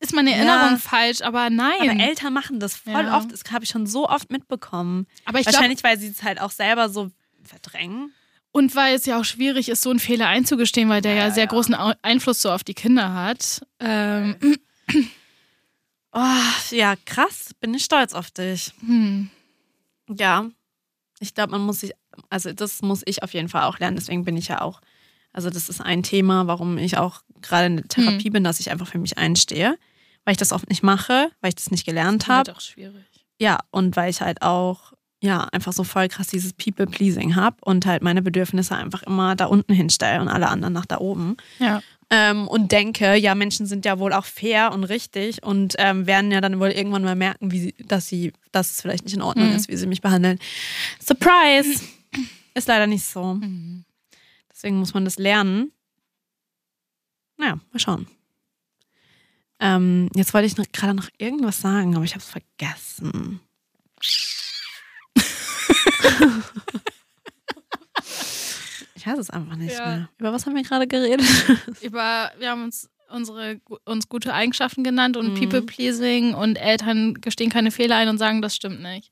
[0.00, 0.76] Ist meine Erinnerung Ja.
[0.78, 1.20] falsch?
[1.22, 1.80] Aber nein.
[1.90, 3.16] Aber Eltern machen das voll Ja.
[3.18, 3.30] oft.
[3.32, 5.06] Das habe ich schon so oft mitbekommen.
[5.24, 7.10] Aber ich Wahrscheinlich, weil sie es halt auch selber so
[7.44, 8.12] verdrängen.
[8.52, 11.46] und weil es ja auch schwierig ist, so einen Fehler einzugestehen, weil der ja, sehr
[11.46, 13.60] großen Einfluss so auf die Kinder hat.
[13.80, 14.36] Ähm,
[16.12, 16.20] Oh,
[16.70, 17.54] ja, krass.
[17.60, 18.72] Bin ich stolz auf dich.
[18.80, 19.30] hm.
[20.10, 20.46] Ja.
[21.20, 21.92] Ich glaube, man muss sich,
[22.28, 23.96] also das muss ich auf jeden Fall auch lernen.
[23.96, 24.80] Deswegen bin ich ja auch,
[25.32, 28.70] also das ist ein Thema, warum ich auch gerade in der Therapie bin, dass ich
[28.70, 29.76] einfach für mich einstehe.
[30.24, 32.56] Weil ich das oft nicht mache, weil ich das nicht gelernt Halt habe.
[32.56, 33.04] auch schwierig.
[33.40, 37.86] Ja, und weil ich halt auch, ja, einfach so voll krass dieses People-Pleasing habe und
[37.86, 41.36] halt meine Bedürfnisse einfach immer da unten hinstelle und alle anderen nach da oben.
[41.58, 41.82] Ja.
[42.10, 46.30] Ähm, und denke, ja, Menschen sind ja wohl auch fair und richtig und ähm, werden
[46.30, 49.22] ja dann wohl irgendwann mal merken, wie sie, dass sie, dass es vielleicht nicht in
[49.22, 49.56] Ordnung Mhm.
[49.56, 50.38] ist, wie sie mich behandeln.
[51.04, 51.82] Surprise!
[52.54, 53.34] ist leider nicht so.
[53.34, 53.84] Mhm.
[54.52, 55.72] Deswegen muss man das lernen.
[57.42, 58.06] Naja, mal schauen.
[59.58, 63.40] Ähm, jetzt wollte ich gerade noch irgendwas sagen, aber ich habe es vergessen.
[68.94, 69.86] ich weiß es einfach nicht Ja.
[69.86, 70.08] mehr.
[70.18, 71.26] Über was haben wir gerade geredet?
[71.82, 75.40] Über, wir haben uns unsere uns gute Eigenschaften genannt und Mhm.
[75.40, 79.10] People-Pleasing und Eltern gestehen keine Fehler ein und sagen, das stimmt nicht.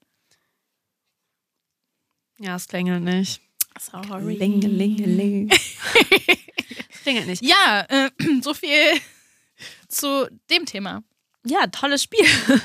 [2.38, 3.40] ja, es klingelt nicht.
[3.78, 4.36] Sorry.
[4.36, 5.50] Klingelingeling.
[7.02, 7.44] Klingelt nicht.
[7.44, 8.10] Ja, äh,
[8.42, 9.00] so viel
[9.88, 11.02] zu dem Thema.
[11.44, 12.24] Ja, tolles Spiel.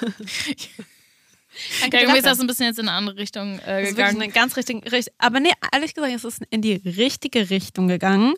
[1.80, 3.96] Danke Ja, irgendwie ist das ein bisschen jetzt in eine andere Richtung äh, Das ist
[3.96, 4.22] gegangen.
[4.22, 5.14] eine ganz richtige Richtung.
[5.18, 8.34] Aber nee, ehrlich gesagt, es ist in die richtige Richtung gegangen.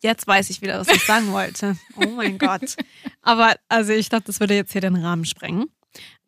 [0.00, 1.76] Jetzt weiß ich wieder, was ich sagen wollte.
[1.96, 2.76] Oh mein Gott.
[3.22, 5.70] Aber also ich dachte, das würde jetzt hier den Rahmen sprengen.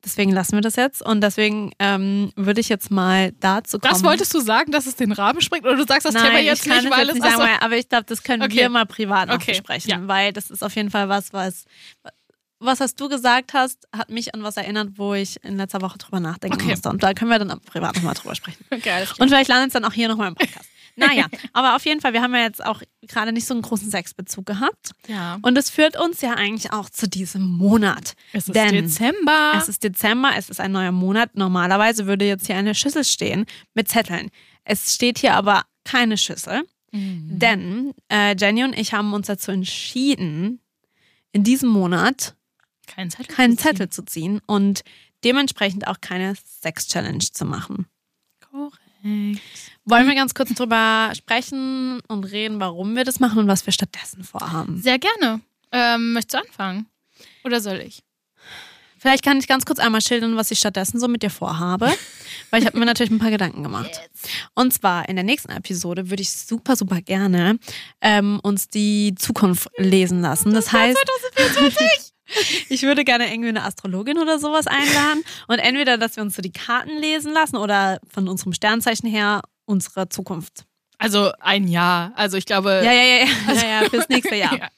[0.04, 1.02] Deswegen lassen wir das jetzt.
[1.02, 3.92] Und deswegen ähm, würde ich jetzt mal dazu kommen.
[3.92, 5.64] Das wolltest du sagen, dass es den Rahmen springt?
[5.64, 7.76] Oder du sagst das Nein, Thema jetzt nicht, weil jetzt es nicht sagen, weil, aber
[7.76, 8.56] ich glaube, das können Okay.
[8.56, 9.98] wir mal privat noch Okay, besprechen, ja.
[10.08, 11.64] weil das ist auf jeden Fall was, was
[12.62, 15.96] was hast du gesagt hast, hat mich an was erinnert, wo ich in letzter Woche
[15.96, 16.68] drüber nachdenken Okay.
[16.70, 16.90] musste.
[16.90, 18.62] Und da können wir dann privat nochmal drüber sprechen.
[18.70, 19.04] Okay.
[19.18, 20.68] Und vielleicht landet es dann auch hier nochmal im Podcast.
[21.00, 23.90] Naja, aber auf jeden Fall, wir haben ja jetzt auch gerade nicht so einen großen
[23.90, 24.92] Sexbezug gehabt.
[25.08, 25.38] ja.
[25.42, 28.14] Und es führt uns ja eigentlich auch zu diesem Monat.
[28.32, 29.52] Es ist Denn Dezember.
[29.56, 31.34] Es ist Dezember, es ist ein neuer Monat.
[31.36, 34.30] Normalerweise würde jetzt hier eine Schüssel stehen mit Zetteln.
[34.64, 36.62] Es steht hier aber keine Schüssel.
[36.92, 37.38] Mhm.
[37.38, 40.60] Denn äh, Jenny und ich haben uns dazu entschieden,
[41.32, 42.34] in diesem Monat
[42.86, 43.34] Kein Zettel.
[43.34, 43.70] keinen zu ziehen.
[43.76, 44.82] Zettel zu ziehen und
[45.24, 47.86] dementsprechend auch keine Sex-Challenge zu machen.
[48.50, 49.40] Korrekt.
[49.90, 53.72] Wollen wir ganz kurz drüber sprechen und reden, warum wir das machen und was wir
[53.72, 54.80] stattdessen vorhaben?
[54.80, 55.40] Sehr gerne.
[55.72, 56.86] Ähm, möchtest du anfangen?
[57.42, 58.04] Oder soll ich?
[58.98, 61.92] Vielleicht kann ich ganz kurz einmal schildern, was ich stattdessen so mit dir vorhabe,
[62.50, 63.90] weil ich habe mir natürlich ein paar Gedanken gemacht.
[64.54, 67.58] Und zwar in der nächsten Episode würde ich super, super gerne
[68.00, 70.54] ähm, uns die Zukunft lesen lassen.
[70.54, 70.98] Das heißt,
[72.68, 76.42] ich würde gerne irgendwie eine Astrologin oder sowas einladen und entweder, dass wir uns so
[76.42, 79.40] die Karten lesen lassen oder von unserem Sternzeichen her
[79.70, 80.64] unsere Zukunft
[80.98, 82.12] Also ein Jahr.
[82.16, 82.82] Also ich glaube.
[82.84, 84.52] Ja, ja, ja, ja, ja, ja fürs nächste Jahr.
[84.58, 84.68] Ja.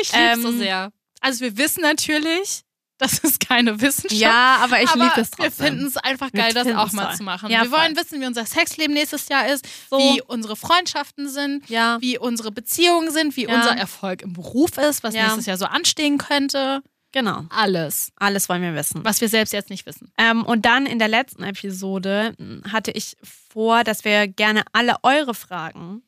[0.00, 0.90] Ich liebe Ähm, so sehr.
[1.20, 2.62] Also wir wissen natürlich,
[2.98, 4.20] das ist keine Wissenschaft.
[4.20, 5.66] Ja, aber ich liebe es wir trotzdem.
[5.66, 7.16] finden es einfach Wir geil, das auch mal toll.
[7.16, 7.50] zu machen.
[7.50, 7.78] Ja, wir voll.
[7.78, 9.98] wollen wissen, wie unser Sexleben nächstes Jahr ist, So.
[9.98, 11.98] wie unsere Freundschaften sind, ja.
[12.00, 13.54] wie unsere Beziehungen sind, wie Ja.
[13.56, 16.82] unser Erfolg im Beruf ist, was nächstes Jahr so anstehen könnte.
[17.14, 17.44] Genau.
[17.48, 19.04] Alles, Alles wollen wir wissen.
[19.04, 20.10] was wir selbst jetzt nicht wissen.
[20.18, 22.34] Ähm, und dann in der letzten Episode
[22.68, 26.02] hatte ich vor, dass wir gerne alle eure Fragen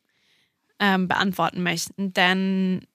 [0.79, 2.85] ähm, beantworten möchten, denn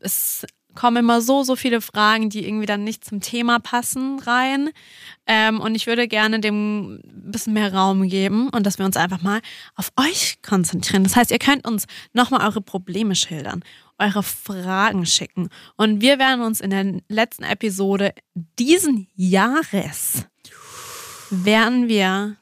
[0.00, 4.70] es kommen immer so, so viele Fragen, die irgendwie dann nicht zum Thema passen rein.
[5.26, 8.96] Ähm, und ich würde gerne dem ein bisschen mehr Raum geben und dass wir uns
[8.96, 9.40] einfach mal
[9.76, 11.04] auf euch konzentrieren.
[11.04, 13.62] Das heißt, ihr könnt uns nochmal eure Probleme schildern,
[13.98, 15.48] eure Fragen schicken.
[15.76, 18.12] Und wir werden uns in der letzten Episode
[18.58, 20.24] diesen Jahres
[21.30, 22.36] werden wir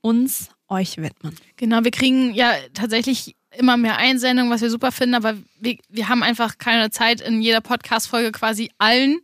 [0.00, 1.34] uns euch widmen.
[1.56, 6.08] Genau, wir kriegen ja tatsächlich immer mehr Einsendungen, was wir super finden, aber wir, wir
[6.08, 9.20] haben einfach keine Zeit, in jeder Podcast-Folge quasi allen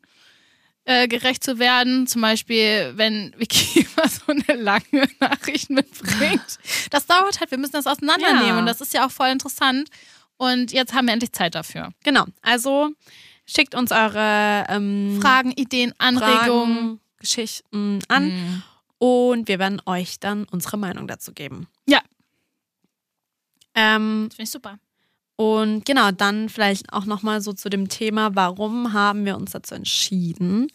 [0.86, 2.06] äh, gerecht zu werden.
[2.06, 6.58] Zum Beispiel, wenn Vicky immer so eine lange Nachricht mitbringt.
[6.90, 8.58] Das dauert halt, wir müssen das auseinandernehmen Ja.
[8.58, 9.88] und das ist ja auch voll interessant.
[10.52, 11.90] Und jetzt haben wir endlich Zeit dafür.
[12.04, 12.90] Genau, also
[13.46, 16.76] schickt uns eure ähm, Fragen, Ideen, Anregungen.
[16.76, 18.62] Fragen, Geschichten an Mhm.
[18.98, 21.68] und wir werden euch dann unsere Meinung dazu geben.
[21.86, 22.00] Ja.
[23.74, 24.78] Ähm, Finde ich super.
[25.36, 29.74] und genau, dann vielleicht auch nochmal so zu dem Thema, warum haben wir uns dazu
[29.74, 30.68] entschieden,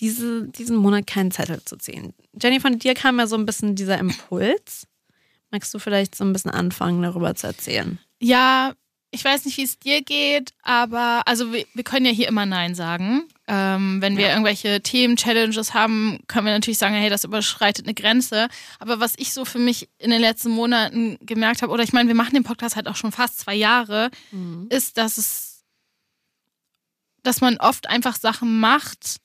[0.00, 2.12] diese, diesen Monat keinen Zettel zu ziehen.
[2.40, 4.86] Jenny, von dir kam ja so ein bisschen dieser Impuls.
[5.50, 7.98] Magst du vielleicht so ein bisschen anfangen, darüber zu erzählen?
[8.20, 8.74] Ja,
[9.10, 12.44] ich weiß nicht, wie es dir geht, aber also wir, wir können ja hier immer
[12.46, 13.24] Nein sagen.
[13.46, 14.30] Ähm, wenn wir Ja.
[14.32, 18.48] irgendwelche Themen, Challenges haben, können wir natürlich sagen, hey, das überschreitet eine Grenze.
[18.78, 22.08] Aber was ich so für mich in den letzten Monaten gemerkt habe, oder ich meine,
[22.08, 24.10] wir machen den Podcast halt auch schon fast zwei Jahre,
[24.68, 25.64] ist, dass es,
[27.22, 29.16] dass man oft einfach Sachen macht,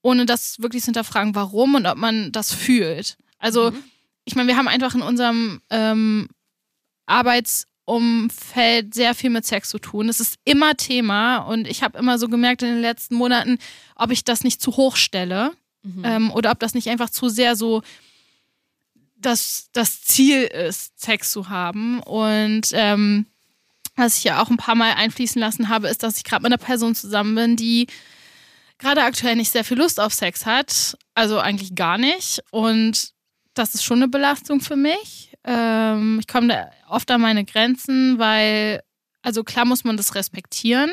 [0.00, 3.18] ohne das wirklich zu hinterfragen, warum und ob man das fühlt.
[3.38, 3.72] Also,
[4.24, 6.28] ich meine, wir haben einfach in unserem ähm,
[7.88, 10.08] Arbeitsumfeld sehr viel mit Sex zu tun.
[10.08, 13.58] Es ist immer Thema und ich habe immer so gemerkt in den letzten Monaten,
[13.96, 15.52] ob ich das nicht zu hoch stelle
[16.04, 17.82] ähm, oder ob das nicht einfach zu sehr so
[19.16, 22.00] das, das Ziel ist, Sex zu haben.
[22.00, 23.26] Und ähm,
[23.96, 26.52] was ich ja auch ein paar Mal einfließen lassen habe, ist, dass ich gerade mit
[26.52, 27.88] einer Person zusammen bin, die
[28.78, 30.96] gerade aktuell nicht sehr viel Lust auf Sex hat.
[31.14, 32.42] Also eigentlich gar nicht.
[32.50, 33.12] Und
[33.54, 35.27] das ist schon eine Belastung für mich.
[35.48, 38.82] Ähm, ich komme da oft an meine Grenzen, weil,
[39.22, 40.90] also klar muss man das respektieren.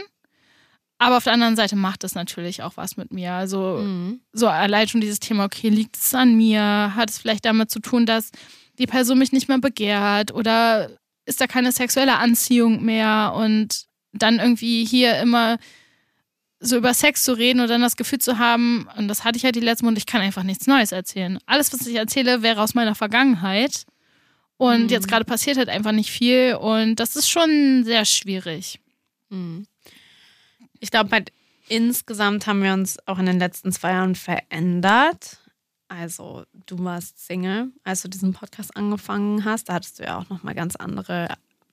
[0.97, 3.33] Aber auf der anderen Seite macht es natürlich auch was mit mir.
[3.33, 4.21] Also Mhm.
[4.31, 6.93] so allein schon dieses Thema, okay, liegt es an mir?
[6.95, 8.31] Hat es vielleicht damit zu tun, dass
[8.79, 10.33] die Person mich nicht mehr begehrt?
[10.33, 10.89] Oder
[11.25, 13.33] ist da keine sexuelle Anziehung mehr?
[13.35, 15.57] Und dann irgendwie hier immer
[16.61, 19.43] so über Sex zu reden und dann das Gefühl zu haben, und das hatte ich
[19.43, 21.37] halt die letzten Monate, ich kann einfach nichts Neues erzählen.
[21.45, 23.85] Alles, was ich erzähle, wäre aus meiner Vergangenheit.
[24.57, 24.89] Und Mhm.
[24.89, 26.55] jetzt gerade passiert halt einfach nicht viel.
[26.55, 28.79] Und das ist schon sehr schwierig.
[29.29, 29.65] Mhm.
[30.79, 31.31] Ich glaube, halt,
[31.67, 35.39] insgesamt haben wir uns auch in den letzten zwei Jahren verändert.
[35.87, 39.69] Also, du warst Single, als du diesen Podcast angefangen hast.
[39.69, 41.27] Da hattest du ja auch nochmal ganz andere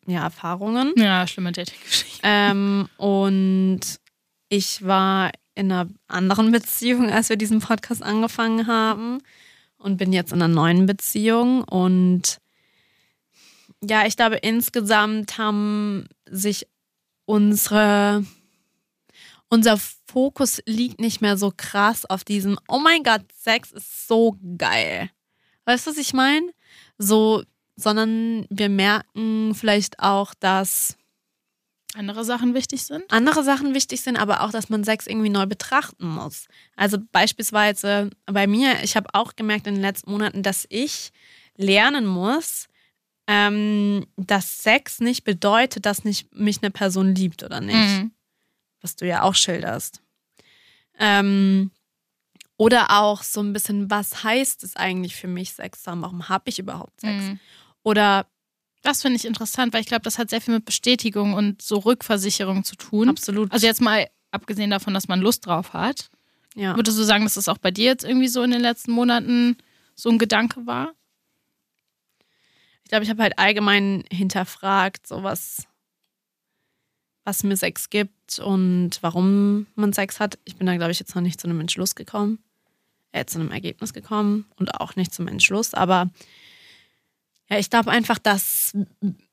[0.07, 0.93] ja, Erfahrungen.
[0.97, 2.21] Ja, schlimme Dating-Geschichte.
[2.25, 3.81] Ähm, und
[4.49, 9.23] ich war in einer anderen Beziehung, als wir diesen Podcast angefangen haben.
[9.79, 11.63] Und bin jetzt in einer neuen Beziehung.
[11.65, 12.39] Und
[13.83, 16.67] ja, ich glaube, insgesamt haben sich
[17.25, 18.25] unsere,
[19.49, 24.37] unser Fokus liegt nicht mehr so krass auf diesem, oh mein Gott, Sex ist so
[24.57, 25.11] geil.
[25.65, 26.53] Weißt du, was ich meine?
[26.99, 27.43] So,
[27.77, 30.97] sondern wir merken vielleicht auch, dass
[31.95, 33.05] Andere Sachen wichtig sind?
[33.11, 36.47] andere Sachen wichtig sind, aber auch, dass man Sex irgendwie neu betrachten muss.
[36.75, 41.13] Also beispielsweise bei mir, ich habe auch gemerkt in den letzten Monaten, dass ich
[41.57, 42.69] lernen muss,
[43.35, 47.75] ähm, dass Sex nicht bedeutet, dass nicht mich eine Person liebt oder nicht.
[47.77, 48.13] Mhm.
[48.83, 50.03] Was du ja auch schilderst.
[50.99, 51.71] Ähm,
[52.59, 56.03] oder auch so ein bisschen, was heißt es eigentlich für mich, Sex zu haben?
[56.03, 57.25] Warum habe ich überhaupt Sex?
[57.25, 57.41] Mhm.
[57.83, 58.27] Oder
[58.83, 61.79] Das finde ich interessant, weil ich glaube, das hat sehr viel mit Bestätigung und so
[61.79, 63.09] Rückversicherung zu tun.
[63.09, 63.51] absolut.
[63.53, 66.11] Also jetzt mal abgesehen davon, dass man Lust drauf hat.
[66.55, 66.77] ja.
[66.77, 69.57] Würdest du sagen, dass das auch bei dir jetzt irgendwie so in den letzten Monaten
[69.95, 70.93] so ein Gedanke war?
[72.85, 75.67] Ich glaube, ich habe halt allgemein hinterfragt, so was,
[77.25, 80.39] was mir Sex gibt und warum man Sex hat.
[80.45, 82.43] Ich bin da, glaube ich, jetzt noch nicht zu einem Entschluss gekommen,
[83.13, 85.75] äh, zu einem Ergebnis gekommen und auch nicht zum Entschluss.
[85.75, 86.11] Aber
[87.51, 88.75] Ja, ich glaube einfach, dass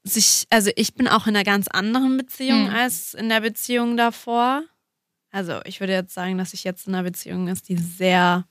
[0.04, 2.76] sich, also ich bin auch in einer ganz anderen Beziehung Mhm.
[2.76, 4.64] als in der Beziehung davor.
[5.32, 8.46] Also ich würde jetzt sagen, dass ich jetzt in einer Beziehung ist, die sehr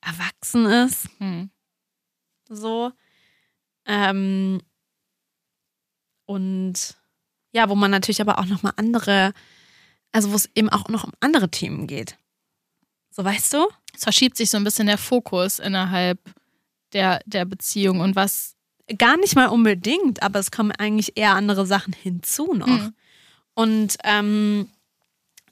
[0.00, 1.50] erwachsen ist, Hm.
[2.48, 2.92] so.
[3.86, 4.60] Ähm,
[6.26, 6.96] und
[7.52, 9.32] ja, wo man natürlich aber auch nochmal andere,
[10.12, 12.16] also wo es eben auch noch um andere Themen geht.
[13.10, 13.66] So weißt du?
[13.94, 16.20] Es verschiebt sich so ein bisschen der Fokus innerhalb
[16.92, 18.56] der, der Beziehung und was.
[18.98, 22.66] Gar nicht mal unbedingt, aber es kommen eigentlich eher andere Sachen hinzu noch.
[22.66, 22.94] Mhm.
[23.54, 24.68] Und ähm,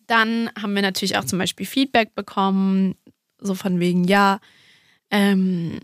[0.09, 2.97] dann haben wir natürlich auch zum Beispiel Feedback bekommen,
[3.38, 4.41] so von wegen, ja,
[5.11, 5.79] ähm,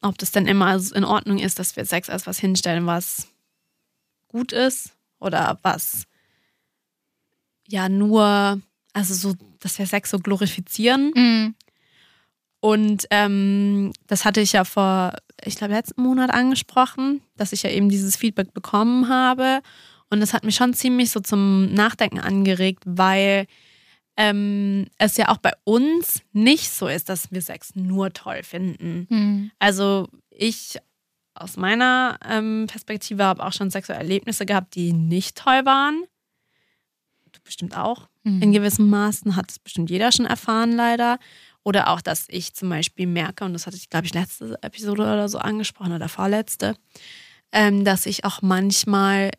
[0.00, 3.28] ob das denn immer in Ordnung ist, dass wir Sex als was hinstellen, was
[4.28, 6.04] gut ist oder was
[7.66, 8.60] ja nur,
[8.92, 11.12] also so, dass wir Sex so glorifizieren.
[11.14, 11.54] Mhm.
[12.60, 17.70] Und ähm, das hatte ich ja vor, ich glaube, letzten Monat angesprochen, dass ich ja
[17.70, 19.60] eben dieses Feedback bekommen habe.
[20.10, 23.46] Und das hat mich schon ziemlich so zum Nachdenken angeregt, weil
[24.18, 29.06] ähm, es ja auch bei uns nicht so ist, dass wir Sex nur toll finden.
[29.08, 29.50] Mhm.
[29.60, 30.76] Also ich
[31.34, 36.02] aus meiner ähm, Perspektive habe auch schon sexuelle Erlebnisse gehabt, die nicht toll waren.
[37.30, 38.08] Du bestimmt auch.
[38.24, 38.42] Mhm.
[38.42, 41.20] In gewissem Maßen hat es bestimmt jeder schon erfahren, leider.
[41.62, 45.02] Oder auch, dass ich zum Beispiel merke, und das hatte ich, glaube ich, letzte Episode
[45.02, 46.74] oder so angesprochen oder vorletzte,
[47.52, 49.30] ähm, dass ich auch manchmal,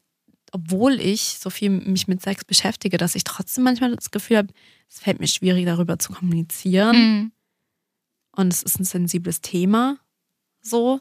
[0.53, 4.53] obwohl ich so viel mich mit Sex beschäftige, dass ich trotzdem manchmal das Gefühl habe,
[4.89, 6.95] es fällt mir schwierig, darüber zu kommunizieren.
[6.95, 7.31] Mhm.
[8.31, 9.97] Und es ist ein sensibles Thema.
[10.61, 10.99] So.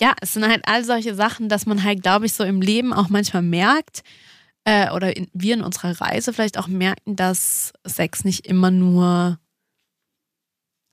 [0.00, 2.92] Ja, es sind halt all solche Sachen, dass man halt, glaube ich, so im Leben
[2.92, 4.02] auch manchmal merkt,
[4.64, 9.38] äh, oder in, wir in unserer Reise vielleicht auch merken, dass Sex nicht immer nur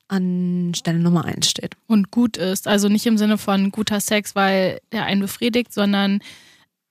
[0.08, 1.74] an Stelle Nummer eins steht.
[1.86, 2.68] Und gut ist.
[2.68, 6.20] Also nicht im Sinne von guter Sex, weil der einen befriedigt, sondern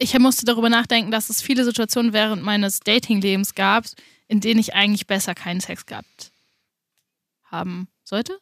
[0.02, 3.86] ich musste darüber nachdenken, dass es viele Situationen während meines Datinglebens gab,
[4.28, 6.32] in denen ich eigentlich besser keinen Sex gehabt
[7.44, 8.40] haben sollte.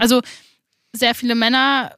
[0.00, 0.20] Also
[0.92, 1.94] sehr viele Männer,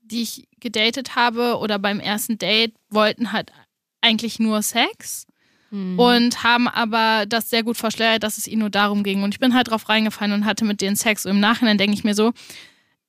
[0.00, 3.52] die ich gedatet habe oder beim ersten Date, wollten halt
[4.00, 5.26] eigentlich nur Sex
[5.70, 5.98] Mhm.
[5.98, 9.22] und haben aber das sehr gut verschleiert, dass es ihnen nur darum ging.
[9.22, 11.26] Und ich bin halt drauf reingefallen und hatte mit denen Sex.
[11.26, 12.32] Und im Nachhinein denke ich mir so,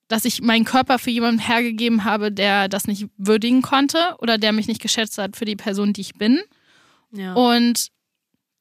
[0.10, 4.52] dass ich meinen Körper für jemanden hergegeben habe, der das nicht würdigen konnte oder der
[4.52, 6.42] mich nicht geschätzt hat für die Person, die ich bin.
[7.14, 7.34] ja.
[7.34, 7.92] Und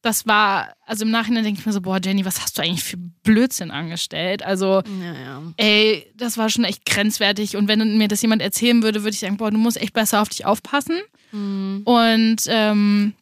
[0.01, 2.83] das war, also im Nachhinein denke ich mir so, boah, Jenny, was hast du eigentlich
[2.83, 4.43] für Blödsinn angestellt?
[4.43, 5.41] Also, ja, ja.
[5.57, 7.57] ey, das war schon echt grenzwertig.
[7.57, 10.21] Und wenn mir das jemand erzählen würde, würde ich sagen, boah, du musst echt besser
[10.21, 11.01] auf dich aufpassen.
[11.33, 11.81] Mhm.
[11.83, 13.13] Und ähm,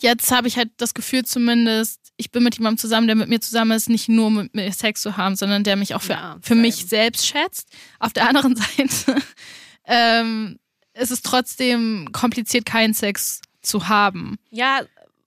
[0.00, 3.40] jetzt habe ich halt das Gefühl zumindest, ich bin mit jemandem zusammen, der mit mir
[3.40, 6.36] zusammen ist, nicht nur mit mir Sex zu haben, sondern der mich auch für, Ja,
[6.42, 7.68] für mich selbst schätzt.
[8.00, 9.16] Auf der anderen Seite
[9.84, 10.58] ähm,
[10.94, 14.36] ist es trotzdem kompliziert, keinen Sex zu haben.
[14.50, 14.80] ja,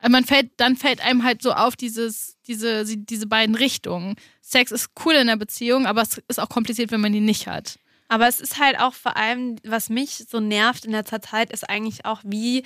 [0.08, 4.16] Man fällt, dann fällt einem halt so auf dieses, diese, diese beiden Richtungen.
[4.42, 7.48] Sex ist cool in der Beziehung, aber es ist auch kompliziert, wenn man die nicht
[7.48, 7.80] hat.
[8.10, 11.70] Aber es ist halt auch vor allem, was mich so nervt in letzter Zeit, ist
[11.70, 12.64] eigentlich auch, wie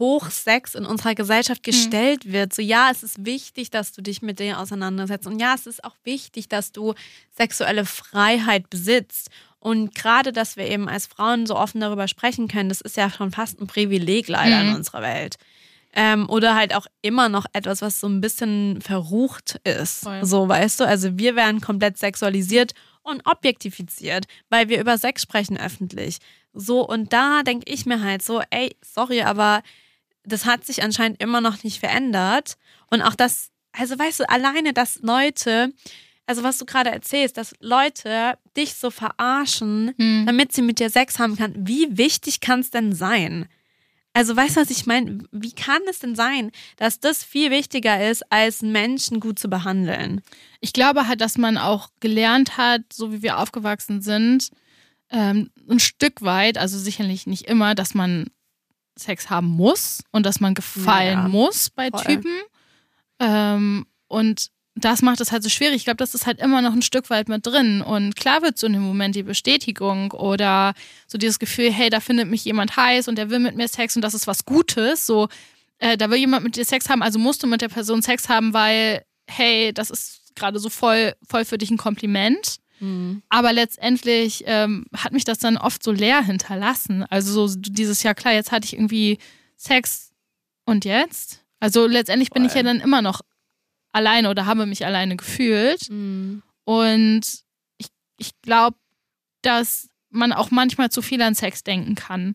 [0.00, 2.52] hoch Sex in unserer Gesellschaft gestellt wird.
[2.52, 5.26] So, ja, es ist wichtig, dass du dich mit dir auseinandersetzt.
[5.28, 6.94] Und ja, es ist auch wichtig, dass du
[7.36, 9.28] sexuelle Freiheit besitzt.
[9.60, 13.10] Und gerade, dass wir eben als Frauen so offen darüber sprechen können, das ist ja
[13.10, 14.74] schon fast ein Privileg leider in Mhm.
[14.76, 15.36] unserer Welt.
[15.92, 20.04] Ähm, oder halt auch immer noch etwas, was so ein bisschen verrucht ist.
[20.04, 20.24] Voll.
[20.24, 20.84] So, weißt du?
[20.86, 26.18] Also wir werden komplett sexualisiert und objektifiziert, weil wir über Sex sprechen öffentlich.
[26.54, 29.62] So, und da denke ich mir halt so, ey, sorry, aber
[30.24, 32.56] das hat sich anscheinend immer noch nicht verändert.
[32.90, 35.72] Und auch das, also weißt du, alleine, dass Leute,
[36.26, 40.26] also was du gerade erzählst, dass Leute dich so verarschen, Hm.
[40.26, 43.46] damit sie mit dir Sex haben kann, wie wichtig kann es denn sein?
[44.12, 45.20] Also weißt du, was ich meine?
[45.30, 50.20] Wie kann es denn sein, dass das viel wichtiger ist, als Menschen gut zu behandeln?
[50.60, 54.50] Ich glaube halt, dass man auch gelernt hat, so wie wir aufgewachsen sind,
[55.10, 58.26] ähm, ein Stück weit, also sicherlich nicht immer, dass man
[58.96, 62.04] Sex haben muss und dass man gefallen Ja, muss bei Voll.
[62.04, 62.40] Typen.
[63.18, 65.76] Ähm, und das macht es halt so schwierig.
[65.76, 67.82] Ich glaube, das ist halt immer noch ein Stück weit mit drin.
[67.82, 70.74] Und klar wird so in dem Moment die Bestätigung oder
[71.06, 73.96] so dieses Gefühl, hey, da findet mich jemand heiß und der will mit mir Sex
[73.96, 75.06] und das ist was Gutes.
[75.06, 75.28] So,
[75.78, 78.28] äh, da will jemand mit dir Sex haben, also musst du mit der Person Sex
[78.28, 82.56] haben, weil, hey, das ist gerade so voll, voll für dich ein Kompliment.
[83.28, 87.02] Aber letztendlich ähm, hat mich das dann oft so leer hinterlassen.
[87.04, 89.18] Also so dieses Jahr, klar, jetzt hatte ich irgendwie
[89.56, 90.12] Sex
[90.64, 91.44] und jetzt?
[91.58, 93.20] Also letztendlich bin ich ja dann immer noch
[93.92, 95.90] alleine oder habe mich alleine gefühlt.
[95.90, 96.42] Mhm.
[96.64, 97.22] Und
[97.76, 98.76] ich, ich glaube,
[99.42, 102.34] dass man auch manchmal zu viel an Sex denken kann.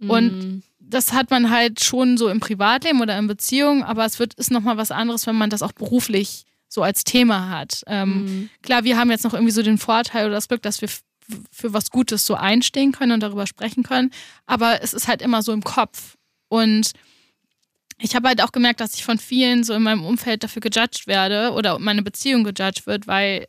[0.00, 0.62] Und Mhm.
[0.80, 4.50] das hat man halt schon so im Privatleben oder in Beziehungen, aber es wird, ist
[4.50, 7.82] nochmal was anderes, wenn man das auch beruflich so als Thema hat.
[7.86, 8.50] Ähm, Mhm.
[8.62, 10.88] Klar, wir haben jetzt noch irgendwie so den Vorteil oder das Glück, dass wir
[11.50, 14.10] für was Gutes so einstehen können und darüber sprechen können,
[14.46, 16.16] aber es ist halt immer so im Kopf.
[16.48, 16.92] Und
[17.98, 21.06] ich habe halt auch gemerkt, dass ich von vielen so in meinem Umfeld dafür gejudged
[21.06, 23.46] werde oder meine Beziehung gejudged wird, weil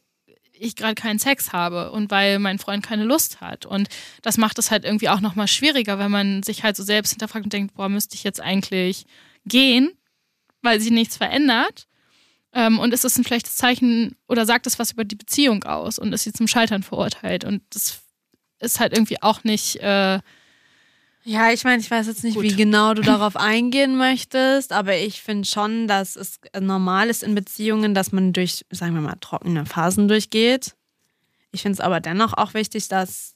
[0.53, 3.65] ich gerade keinen Sex habe und weil mein Freund keine Lust hat.
[3.65, 3.89] Und
[4.21, 7.45] das macht es halt irgendwie auch nochmal schwieriger, wenn man sich halt so selbst hinterfragt
[7.45, 9.05] und denkt, boah, müsste ich jetzt eigentlich
[9.45, 9.91] gehen,
[10.61, 11.87] weil sich nichts verändert.
[12.53, 15.97] Ähm, und ist es ein schlechtes Zeichen oder sagt es was über die Beziehung aus
[15.97, 17.43] und ist sie zum Scheitern verurteilt?
[17.45, 17.99] Und das
[18.59, 19.77] ist halt irgendwie auch nicht.
[19.77, 20.19] Äh,
[21.25, 22.43] Ja, ich meine, ich weiß jetzt nicht, Gut.
[22.43, 27.33] wie genau du darauf eingehen möchtest, aber ich finde schon, dass es normal ist in
[27.33, 30.75] Beziehungen, dass man durch, sagen wir mal, trockene Phasen durchgeht.
[31.51, 33.35] Ich finde es aber dennoch auch wichtig, dass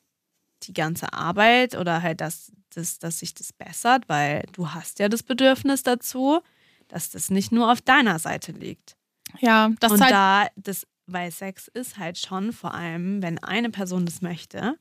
[0.63, 5.07] die ganze Arbeit oder halt, dass, dass, dass sich das bessert, weil du hast ja
[5.07, 6.41] das Bedürfnis dazu,
[6.87, 8.96] dass das nicht nur auf deiner Seite liegt.
[9.39, 10.11] Ja, das Und halt.
[10.11, 14.77] da, das, weil Sex ist halt schon vor allem, wenn eine Person das möchte,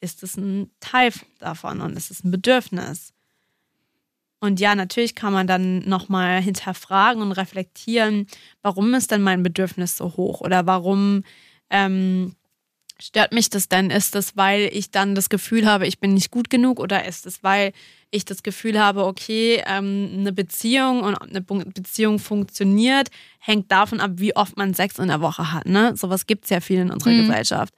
[0.00, 3.12] ist es ein Teil davon und es ist ein Bedürfnis.
[4.40, 8.26] Und ja, natürlich kann man dann nochmal hinterfragen und reflektieren,
[8.60, 11.22] warum ist denn mein Bedürfnis so hoch oder warum
[11.70, 12.34] ähm,
[12.98, 13.90] stört mich das denn?
[13.90, 17.24] Ist es, weil ich dann das Gefühl habe, ich bin nicht gut genug oder ist
[17.24, 17.72] es, weil
[18.14, 23.08] ich das Gefühl habe, okay, ähm, eine Beziehung und ob eine Be- Beziehung funktioniert,
[23.40, 25.66] hängt davon ab, wie oft man Sex in der Woche hat.
[25.66, 25.96] Ne?
[25.96, 27.26] Sowas gibt es ja viel in unserer Mhm.
[27.26, 27.74] Gesellschaft.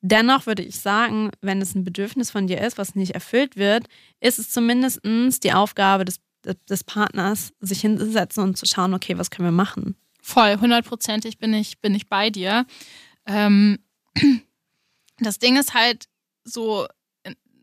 [0.00, 3.86] Dennoch würde ich sagen, wenn es ein Bedürfnis von dir ist, was nicht erfüllt wird,
[4.20, 5.00] ist es zumindest
[5.42, 6.20] die Aufgabe des,
[6.68, 9.96] des Partners, sich hinzusetzen und zu schauen, okay, was können wir machen?
[10.20, 12.66] Voll, hundertprozentig bin ich, bin ich bei dir.
[13.26, 13.78] Ähm,
[15.18, 16.08] das Ding ist halt
[16.44, 16.86] so,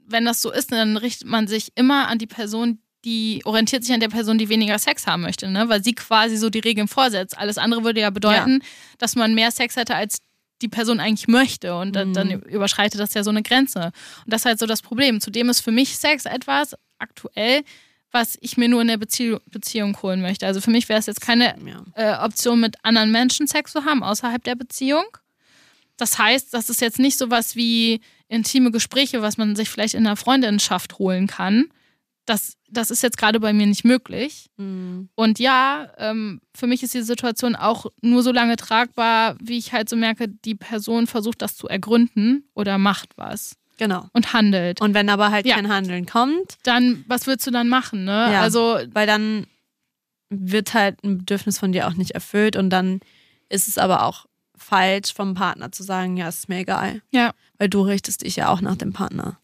[0.08, 3.94] wenn das so ist, dann richtet man sich immer an die Person, die orientiert sich
[3.94, 5.70] an der Person, die weniger Sex haben möchte, ne?
[5.70, 7.38] Weil sie quasi so die Regeln vorsetzt.
[7.38, 8.62] Alles andere würde ja bedeuten,
[8.98, 10.20] dass man mehr Sex hätte, als
[10.62, 11.76] die Person eigentlich möchte.
[11.76, 12.14] Und dann, Mhm.
[12.14, 13.92] dann überschreitet das ja so eine Grenze.
[14.24, 15.22] Und das ist halt so das Problem.
[15.22, 17.64] Zudem ist für mich Sex etwas aktuell,
[18.12, 20.48] was ich mir nur in der Beziehung, Beziehung holen möchte.
[20.48, 21.84] Also für mich wäre es jetzt keine Ja.
[22.22, 25.06] äh, Option, mit anderen Menschen Sex zu haben, außerhalb der Beziehung.
[25.98, 30.06] Das heißt, das ist jetzt nicht sowas wie intime Gespräche, was man sich vielleicht in
[30.06, 31.66] einer Freundinnenschaft holen kann.
[32.26, 34.48] Das, das ist jetzt gerade bei mir nicht möglich.
[34.58, 35.10] Mhm.
[35.14, 39.74] Und ja, ähm, für mich ist die Situation auch nur so lange tragbar, wie ich
[39.74, 44.08] halt so merke, die Person versucht das zu ergründen oder macht was Genau.
[44.14, 44.82] und handelt.
[44.82, 45.56] Und wenn aber halt Ja.
[45.56, 48.06] kein Handeln kommt, dann, was willst du dann machen?
[48.06, 48.12] Ne?
[48.32, 48.42] Ja.
[48.42, 49.46] Also, weil dann
[50.32, 53.02] wird halt ein Bedürfnis von dir auch nicht erfüllt und dann
[53.50, 54.26] ist es aber auch
[54.58, 57.02] falsch vom Partner zu sagen, ja, ist mir egal.
[57.12, 59.38] ja, Weil du richtest dich ja auch nach dem Partner.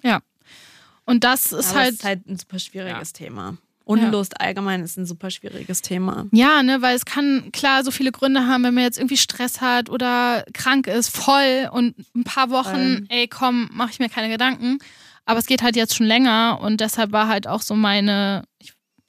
[1.05, 1.89] und das ist Aber halt.
[1.89, 3.57] es ist halt ein super schwieriges Thema.
[3.83, 6.27] Unlust allgemein ist ein super schwieriges Thema.
[6.31, 9.59] Ja, ne, weil es kann klar so viele Gründe haben, wenn man jetzt irgendwie Stress
[9.59, 13.05] hat oder krank ist, voll und ein paar Wochen, Voll.
[13.09, 14.77] ey, komm, mache ich mir keine Gedanken.
[15.25, 18.43] Aber es geht halt jetzt schon länger und deshalb war halt auch so meine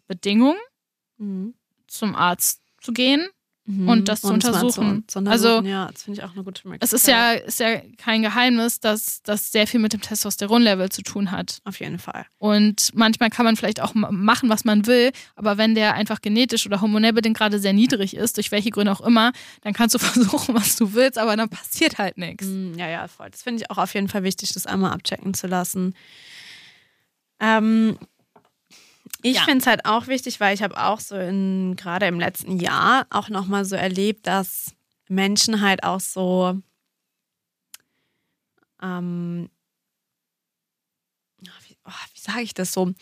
[0.08, 0.56] Bedingung,
[1.18, 1.54] Mhm.
[1.86, 3.28] zum Arzt zu gehen.
[3.64, 3.88] Mhm.
[3.88, 5.04] Und das zu es mal untersuchen.
[5.06, 6.82] Zu, zu Also, ja, das finde ich auch eine gute Möglichkeit.
[6.82, 11.02] Es ist ja, ist ja kein Geheimnis, dass das sehr viel mit dem Testosteronlevel zu
[11.02, 11.58] tun hat.
[11.64, 12.26] Auf jeden Fall.
[12.38, 16.20] Und manchmal kann man vielleicht auch ma- machen, was man will, aber wenn der einfach
[16.20, 19.94] genetisch oder hormonell bedingt gerade sehr niedrig ist, durch welche Gründe auch immer, dann kannst
[19.94, 22.44] du versuchen, was du willst, aber dann passiert halt nichts.
[22.46, 23.30] Mm, Ja, ja, voll.
[23.30, 25.94] Das finde ich auch auf jeden Fall wichtig, das einmal abchecken zu lassen.
[27.40, 27.96] Ähm,
[29.22, 29.42] ich Ja.
[29.44, 33.06] finde es halt auch wichtig, weil ich habe auch so in gerade im letzten Jahr
[33.10, 34.74] auch nochmal so erlebt, dass
[35.08, 36.58] Menschen halt auch so
[38.82, 39.48] ähm,
[41.46, 42.92] ah, wie, oh, wie sage ich das so,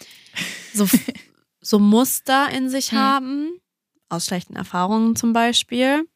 [0.75, 0.87] so,
[1.61, 2.99] so Muster in sich Hm.
[2.99, 3.61] haben,
[4.09, 6.07] aus schlechten Erfahrungen zum Beispiel.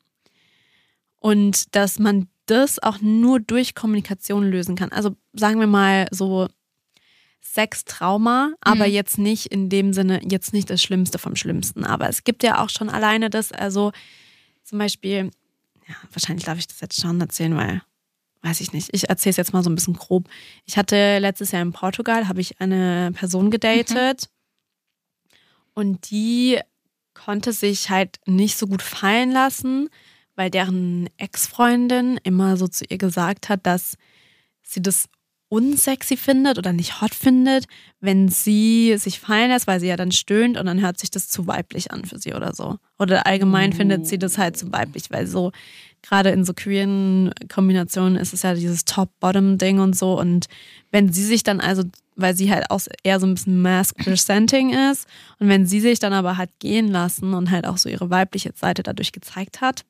[1.18, 4.92] Und dass man das auch nur durch Kommunikation lösen kann.
[4.92, 6.48] Also sagen wir mal so
[7.44, 8.92] Sextrauma, aber Mhm.
[8.92, 11.84] jetzt nicht in dem Sinne, jetzt nicht das Schlimmste vom Schlimmsten.
[11.84, 13.92] Aber es gibt ja auch schon alleine das, also
[14.64, 15.30] zum Beispiel,
[15.86, 17.82] ja, wahrscheinlich darf ich das jetzt schon erzählen, weil,
[18.42, 20.28] weiß ich nicht, ich erzähle es jetzt mal so ein bisschen grob.
[20.64, 24.28] Ich hatte letztes Jahr in Portugal, habe ich eine Person gedatet
[25.74, 26.58] und die
[27.12, 29.88] konnte sich halt nicht so gut fallen lassen,
[30.34, 33.96] weil deren Ex-Freundin immer so zu ihr gesagt hat, dass
[34.62, 35.06] sie das
[35.54, 37.66] unsexy findet oder nicht hot findet,
[38.00, 41.28] wenn sie sich fallen lässt, weil sie ja dann stöhnt und dann hört sich das
[41.28, 42.76] zu weiblich an für sie oder so.
[42.98, 43.76] Oder allgemein Oh.
[43.76, 45.52] findet sie das halt zu weiblich, weil so
[46.02, 50.18] gerade in so queeren Kombinationen ist es ja dieses Top-Bottom-Ding und so.
[50.18, 50.46] Und
[50.90, 51.84] wenn sie sich dann also,
[52.16, 55.06] weil sie halt auch eher so ein bisschen mask-presenting ist
[55.38, 58.52] und wenn sie sich dann aber hat gehen lassen und halt auch so ihre weibliche
[58.54, 59.84] Seite dadurch gezeigt hat,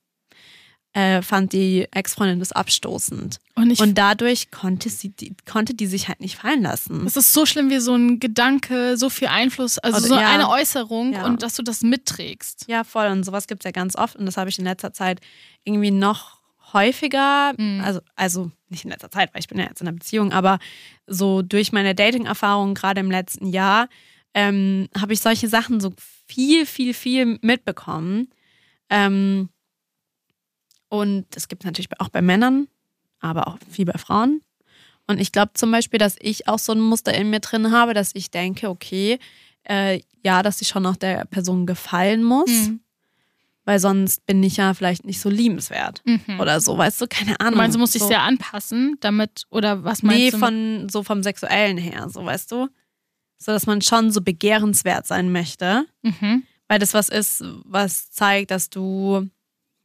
[0.94, 3.38] äh, fand die Ex-Freundin das abstoßend.
[3.56, 7.04] Und Und dadurch konnte sie die, konnte die sich halt nicht fallen lassen.
[7.06, 10.28] Es ist so schlimm wie so ein Gedanke, so viel Einfluss, also Oder- so ja.
[10.30, 11.26] eine Äußerung Ja.
[11.26, 12.66] und dass du das mitträgst.
[12.68, 13.08] Ja, voll.
[13.08, 14.16] Und sowas gibt es ja ganz oft.
[14.16, 15.20] Und das habe ich in letzter Zeit
[15.64, 16.38] irgendwie noch
[16.72, 17.80] häufiger, Mhm.
[17.84, 20.58] also, also nicht in letzter Zeit, weil ich bin ja jetzt in einer Beziehung, aber
[21.06, 23.88] so durch meine Dating-Erfahrungen gerade im letzten Jahr
[24.34, 25.92] ähm, habe ich solche Sachen so
[26.26, 28.28] viel, viel, viel mitbekommen.
[28.90, 29.48] Ähm,
[30.94, 32.68] und es gibt natürlich auch bei Männern,
[33.20, 34.42] aber auch viel bei Frauen.
[35.06, 37.92] Und ich glaube zum Beispiel, dass ich auch so ein Muster in mir drin habe,
[37.94, 39.18] dass ich denke, okay,
[39.68, 42.80] äh, ja, dass ich schon auch der Person gefallen muss, Mhm.
[43.66, 46.40] weil sonst bin ich ja vielleicht nicht so liebenswert Mhm.
[46.40, 47.58] oder so, weißt du, keine Ahnung.
[47.58, 48.08] Meinst, du musst dich so.
[48.08, 50.38] sehr anpassen, damit, oder was meinst Nee, du?
[50.38, 52.68] von so vom Sexuellen her, so weißt du?
[53.36, 56.44] So dass man schon so begehrenswert sein möchte, mhm.
[56.68, 59.28] weil das was ist, was zeigt, dass du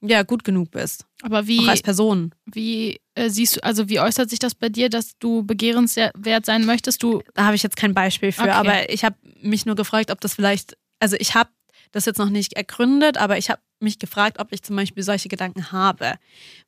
[0.01, 1.05] ja gut genug bist.
[1.21, 2.33] Aber Auch wie, als Person.
[2.45, 6.65] wie äh, siehst du, also wie äußert sich das bei dir, dass du begehrenswert sein
[6.65, 7.03] möchtest?
[7.03, 8.51] Du, Da habe ich jetzt kein Beispiel für, Okay.
[8.51, 11.49] aber ich habe mich nur gefragt, ob das vielleicht, also ich habe
[11.91, 15.27] das jetzt noch nicht ergründet, aber ich habe mich gefragt, ob ich zum Beispiel solche
[15.29, 16.13] Gedanken habe.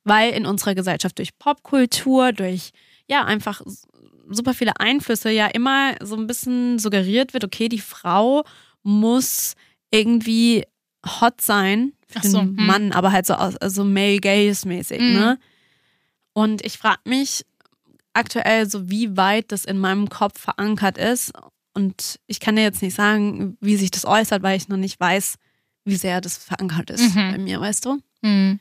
[0.04, 2.70] Weil in unserer Gesellschaft durch Popkultur, durch
[3.06, 3.60] ja einfach
[4.30, 8.44] super viele Einflüsse ja immer so ein bisschen suggeriert wird, okay, die Frau
[8.82, 9.54] muss
[9.90, 10.64] irgendwie
[11.04, 12.66] hot sein für Ach so, den hm.
[12.66, 15.12] Mann, aber halt so aus, also male gaze mäßig, Mhm.
[15.12, 15.38] ne?
[16.32, 17.44] Und ich frage mich
[18.14, 21.32] aktuell so, wie weit das in meinem Kopf verankert ist.
[21.74, 24.98] Und ich kann dir jetzt nicht sagen, wie sich das äußert, weil ich noch nicht
[25.00, 25.36] weiß,
[25.84, 27.30] wie sehr das verankert ist Mhm.
[27.32, 27.98] bei mir, weißt du?
[28.22, 28.60] Mhm.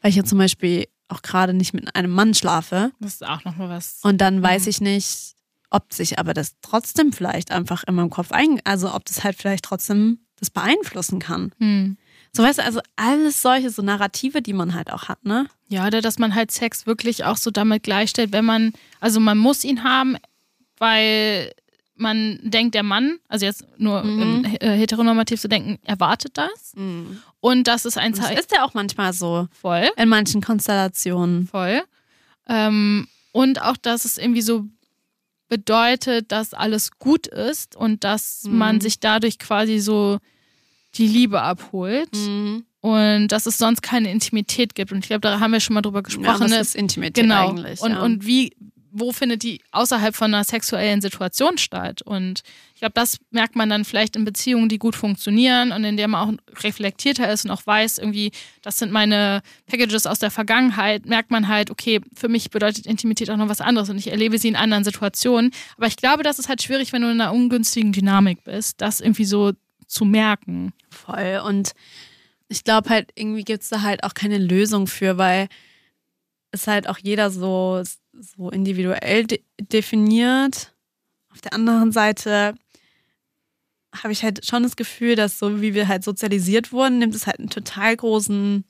[0.00, 2.90] Weil ich ja zum Beispiel auch gerade nicht mit einem Mann schlafe.
[3.00, 4.00] das ist auch nochmal was.
[4.02, 4.68] Und dann weiß Mhm.
[4.70, 5.34] ich nicht,
[5.70, 9.36] ob sich aber das trotzdem vielleicht einfach in meinem Kopf ein, also ob das halt
[9.36, 11.52] vielleicht trotzdem das beeinflussen kann.
[11.58, 11.96] Mhm.
[12.32, 15.46] So weißt du, also alles solche so Narrative, die man halt auch hat, ne?
[15.68, 19.38] Ja, oder dass man halt Sex wirklich auch so damit gleichstellt, wenn man, also man
[19.38, 20.16] muss ihn haben,
[20.78, 21.52] weil
[21.98, 24.44] man denkt, der Mann, also jetzt nur Mhm.
[24.44, 26.74] ähm, äh, heteronormativ zu denken, erwartet das.
[27.40, 28.38] Und das ist ein Das Zeichen.
[28.38, 31.46] ist ja auch manchmal so Voll, in manchen Konstellationen.
[31.46, 31.82] voll.
[32.48, 34.66] Ähm, und auch, dass es irgendwie so
[35.48, 38.58] bedeutet, dass alles gut ist und dass Mhm.
[38.58, 40.18] man sich dadurch quasi so
[40.94, 42.08] die Liebe abholt
[42.80, 44.92] und dass es sonst keine Intimität gibt.
[44.92, 46.40] Und ich glaube, da haben wir schon mal drüber Ja, gesprochen.
[46.40, 46.58] was ne?
[46.60, 47.50] ist Intimität genau.
[47.50, 47.80] eigentlich?
[47.80, 48.02] und, ja.
[48.02, 48.56] und wie,
[48.98, 52.02] wo findet die außerhalb von einer sexuellen Situation statt?
[52.02, 52.42] Und
[52.74, 56.08] ich glaube, das merkt man dann vielleicht in Beziehungen, die gut funktionieren und in der
[56.08, 58.32] man auch reflektierter ist und auch weiß, irgendwie,
[58.62, 63.30] das sind meine Packages aus der Vergangenheit, merkt man halt, okay, für mich bedeutet Intimität
[63.30, 65.52] auch noch was anderes und ich erlebe sie in anderen Situationen.
[65.76, 69.00] Aber ich glaube, das ist halt schwierig, wenn du in einer ungünstigen Dynamik bist, das
[69.00, 69.52] irgendwie so
[69.86, 70.72] zu merken.
[70.90, 71.42] Voll.
[71.44, 71.72] Und
[72.48, 75.48] ich glaube halt, irgendwie gibt es da halt auch keine Lösung für, weil
[76.50, 77.82] es halt auch jeder so,
[78.20, 80.74] so individuell de definiert.
[81.32, 82.54] Auf der anderen Seite
[83.94, 87.26] habe ich halt schon das Gefühl, dass so wie wir halt sozialisiert wurden, nimmt es
[87.26, 88.64] halt einen total großen,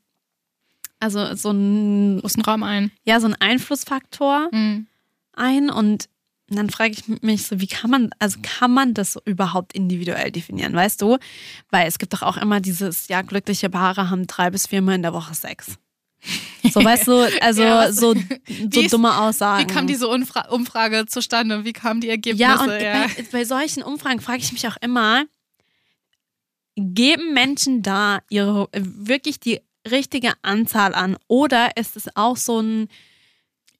[1.01, 2.91] also so einen, Großen Raum ein.
[3.05, 4.87] ja, so einen Einflussfaktor Mhm.
[5.33, 6.09] ein und
[6.49, 10.75] dann frage ich mich so, wie kann man, also kann man das überhaupt individuell definieren,
[10.75, 11.19] weißt du?
[11.71, 15.03] Weil es gibt doch auch immer dieses, ja, glückliche Paare haben drei bis viermal in
[15.03, 15.77] der Woche Sex.
[16.73, 18.15] So, weißt du, also Ja, so,
[18.73, 19.69] so ist- dumme Aussagen.
[19.69, 21.65] Wie kam diese Umfra Umfrage zustande?
[21.65, 22.43] Wie kamen die Ergebnisse?
[22.43, 25.25] Ja, und Bei, bei solchen Umfragen frage ich mich auch immer,
[26.77, 29.61] geben Menschen da ihre wirklich die
[29.91, 32.89] richtige Anzahl an oder ist es auch so ein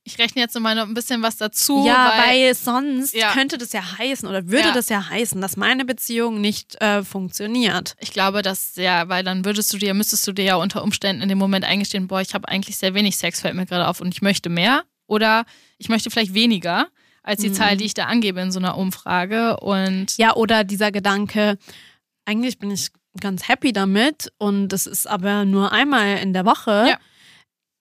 [0.09, 1.85] Ich rechne jetzt mal noch ein bisschen was dazu.
[1.85, 3.33] ja, weil, weil, sonst Ja.
[3.33, 4.73] könnte das ja heißen oder würde Ja.
[4.73, 7.97] das ja heißen, dass meine Beziehung nicht äh, funktioniert.
[7.99, 11.23] ich glaube, dass ja, weil dann würdest du dir, müsstest du dir ja unter Umständen
[11.23, 14.01] in dem Moment eingestehen, boah, ich habe eigentlich sehr wenig Sex, fällt mir gerade auf
[14.01, 15.45] und ich möchte mehr oder
[15.79, 16.87] ich möchte vielleicht weniger
[17.25, 17.55] als die Mhm.
[17.55, 21.59] Zahl, die ich da angebe in so einer Umfrage und Ja, oder dieser Gedanke,
[22.25, 22.91] eigentlich bin ich
[23.21, 26.87] ganz happy damit und das ist aber nur einmal in der Woche.
[26.91, 26.99] Ja.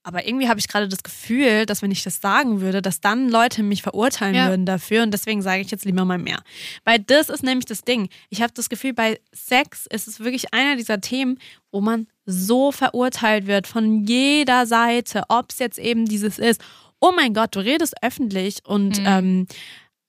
[0.07, 3.27] Aber irgendwie habe ich gerade das Gefühl, dass wenn ich das sagen würde, dass dann
[3.27, 4.49] Leute mich verurteilen Ja.
[4.49, 6.39] würden dafür und deswegen sage ich jetzt lieber mal mehr.
[6.83, 8.09] Weil das ist nämlich das Ding.
[8.29, 11.39] Ich habe das Gefühl, bei Sex ist es wirklich einer dieser Themen,
[11.71, 16.61] wo man so verurteilt wird von jeder Seite, ob es jetzt eben dieses ist,
[16.99, 19.05] oh mein Gott, du redest öffentlich und Mhm.
[19.07, 19.47] ähm,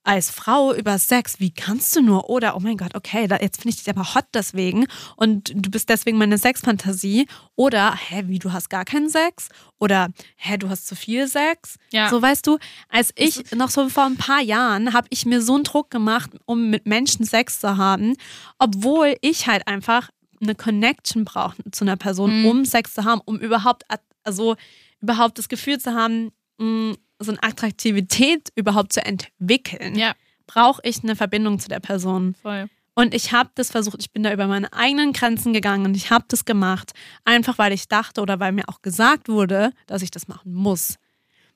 [0.07, 2.31] als Frau über Sex, wie kannst du nur?
[2.31, 4.87] Oder, oh mein Gott, okay, da, jetzt finde ich dich aber hot deswegen
[5.17, 7.27] und du bist deswegen meine Sexfantasie.
[7.57, 9.49] Oder, hä, wie, du hast gar keinen Sex?
[9.81, 11.77] Oder, hä, du hast zu viel Sex?
[11.91, 12.09] Ja.
[12.09, 15.55] So, weißt du, als ich noch so vor ein paar Jahren, habe ich mir so
[15.57, 18.15] einen Druck gemacht, um mit Menschen Sex zu haben,
[18.59, 22.47] obwohl ich halt einfach eine Connection brauche zu einer Person, Mhm.
[22.47, 23.83] um Sex zu haben, um überhaupt,
[24.23, 24.55] also
[25.01, 30.15] überhaupt das Gefühl zu haben, mh, so eine Attraktivität überhaupt zu entwickeln, Ja,
[30.47, 32.35] brauche ich eine Verbindung zu der Person.
[32.43, 32.69] voll.
[32.99, 36.11] Und ich habe das versucht, ich bin da über meine eigenen Grenzen gegangen und ich
[36.11, 36.93] habe das gemacht,
[37.27, 40.95] einfach weil ich dachte oder weil mir auch gesagt wurde, dass ich das machen muss.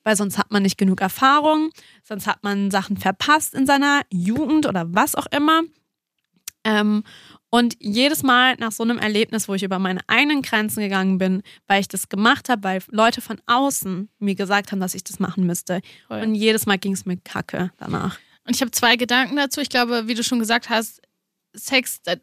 [0.03, 1.71] Weil sonst hat man nicht genug Erfahrung,
[2.03, 5.61] sonst hat man Sachen verpasst in seiner Jugend oder was auch immer.
[6.63, 7.03] Ähm,
[7.51, 11.43] und jedes Mal nach so einem Erlebnis, wo ich über meine eigenen Grenzen gegangen bin,
[11.67, 15.19] weil ich das gemacht habe, weil Leute von außen mir gesagt haben, dass ich das
[15.19, 15.81] machen müsste.
[16.07, 16.21] Voll.
[16.21, 18.17] Und jedes Mal ging es mir kacke danach.
[18.47, 19.61] Und ich habe zwei Gedanken dazu.
[19.61, 21.01] Ich glaube, wie du schon gesagt hast,
[21.53, 22.15] Sex, da-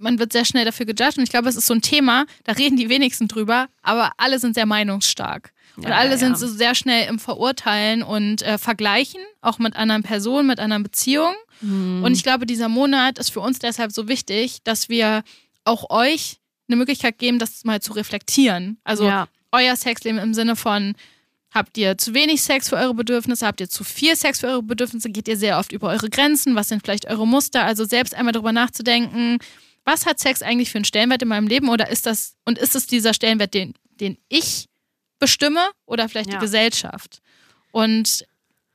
[0.00, 1.18] man wird sehr schnell dafür gejudged.
[1.18, 4.38] Und ich glaube, es ist so ein Thema, da reden die wenigsten drüber, aber alle
[4.38, 5.52] sind sehr meinungsstark.
[5.76, 9.76] Und Ja, alle ja, sind so sehr schnell im Verurteilen und äh, Vergleichen, auch mit
[9.76, 11.36] anderen Personen, mit anderen Beziehungen.
[11.60, 12.02] Mhm.
[12.02, 15.22] Und ich glaube, dieser Monat ist für uns deshalb so wichtig, dass wir
[15.64, 16.38] auch euch
[16.68, 18.78] eine Möglichkeit geben, das mal zu reflektieren.
[18.84, 19.28] Also ja.
[19.52, 20.94] euer Sexleben im Sinne von,
[21.52, 24.62] habt ihr zu wenig Sex für eure Bedürfnisse, habt ihr zu viel Sex für eure
[24.62, 28.14] Bedürfnisse, geht ihr sehr oft über eure Grenzen, was sind vielleicht eure Muster, also selbst
[28.14, 29.38] einmal darüber nachzudenken,
[29.90, 32.74] was hat Sex eigentlich für einen Stellenwert in meinem Leben oder ist das, und ist
[32.76, 34.66] es dieser Stellenwert, den, den ich
[35.18, 36.36] bestimme oder vielleicht Ja.
[36.38, 37.20] die Gesellschaft?
[37.72, 38.24] Und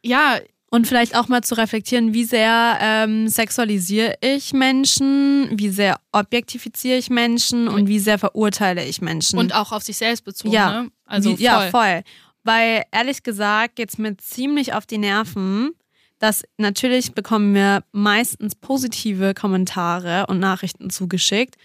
[0.04, 0.40] ja,
[0.72, 6.98] Und vielleicht auch mal zu reflektieren, wie sehr ähm, sexualisiere ich Menschen, wie sehr objektifiziere
[6.98, 9.40] ich Menschen und wie sehr verurteile ich Menschen.
[9.40, 10.84] und auch auf sich selbst bezogen, Ja.
[10.84, 10.92] ne?
[11.06, 11.70] Also wie, ja, voll.
[11.72, 12.04] voll.
[12.44, 15.72] Weil ehrlich gesagt geht's mir ziemlich auf die Nerven,
[16.20, 21.56] dass natürlich bekommen wir meistens positive Kommentare und Nachrichten zugeschickt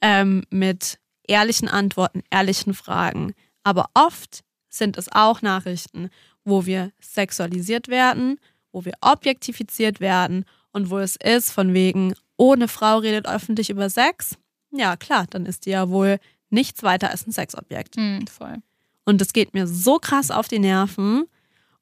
[0.00, 3.34] ähm, mit ehrlichen Antworten, ehrlichen Fragen.
[3.62, 6.10] Aber oft sind es auch Nachrichten,
[6.44, 8.38] wo wir sexualisiert werden,
[8.72, 13.70] wo wir objektifiziert werden und wo es ist von wegen, oh, eine Frau redet öffentlich
[13.70, 14.36] über Sex.
[14.72, 17.96] Ja, klar, dann ist die ja wohl nichts weiter als ein Sexobjekt.
[17.96, 18.56] Hm, voll.
[19.04, 21.24] Und es geht mir so krass auf die Nerven.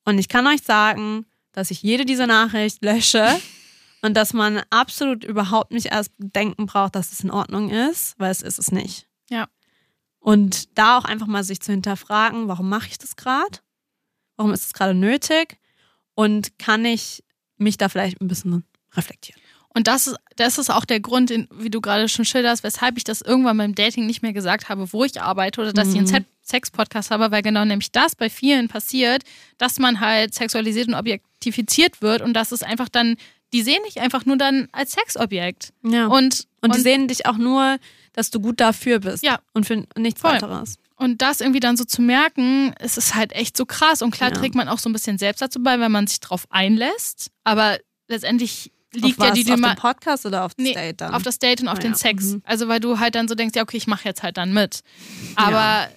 [0.04, 1.26] Und ich kann euch sagen,
[1.58, 3.26] dass ich jede dieser Nachricht lösche
[4.02, 8.30] und dass man absolut überhaupt nicht erst denken braucht, dass es in Ordnung ist, weil
[8.30, 9.06] es ist es nicht.
[9.30, 9.48] Ja.
[10.20, 13.58] Und da auch einfach mal sich zu hinterfragen, warum mache ich das gerade?
[14.36, 15.58] Warum ist es gerade nötig?
[16.14, 17.24] Und kann ich
[17.56, 19.40] mich da vielleicht ein bisschen reflektieren?
[19.74, 22.96] Und das ist, das ist auch der Grund, den, wie du gerade schon schilderst, weshalb
[22.96, 25.96] ich das irgendwann beim Dating nicht mehr gesagt habe, wo ich arbeite oder dass ich
[25.96, 26.08] einen Mhm.
[26.10, 29.22] Se- Sex-Podcast habe, weil genau nämlich das bei vielen passiert,
[29.58, 30.94] dass man halt sexualisiert und
[31.38, 33.16] objektifiziert wird und dass es einfach dann,
[33.52, 35.72] die sehen dich einfach nur dann als Sexobjekt.
[35.82, 36.06] Ja.
[36.06, 37.78] Und, Und die sehen dich auch nur,
[38.12, 39.22] dass du gut dafür bist.
[39.24, 39.38] Ja.
[39.54, 40.32] Und für nichts Voll.
[40.32, 40.76] weiteres.
[40.96, 44.02] Und das irgendwie dann so zu merken, es ist halt echt so krass.
[44.02, 44.36] Und klar Ja.
[44.36, 47.30] trägt man auch so ein bisschen selbst dazu bei, wenn man sich drauf einlässt.
[47.44, 47.78] Aber
[48.08, 49.38] letztendlich liegt auf ja was?
[49.38, 51.14] die auf Dema- den Podcast oder auf das Nee, Date dann?
[51.14, 51.96] auf das Date und auf Ah, den ja.
[51.96, 52.24] Sex.
[52.24, 52.42] Mhm.
[52.44, 54.80] Also weil du halt dann so denkst, ja, okay, ich mache jetzt halt dann mit.
[55.36, 55.88] Aber äh,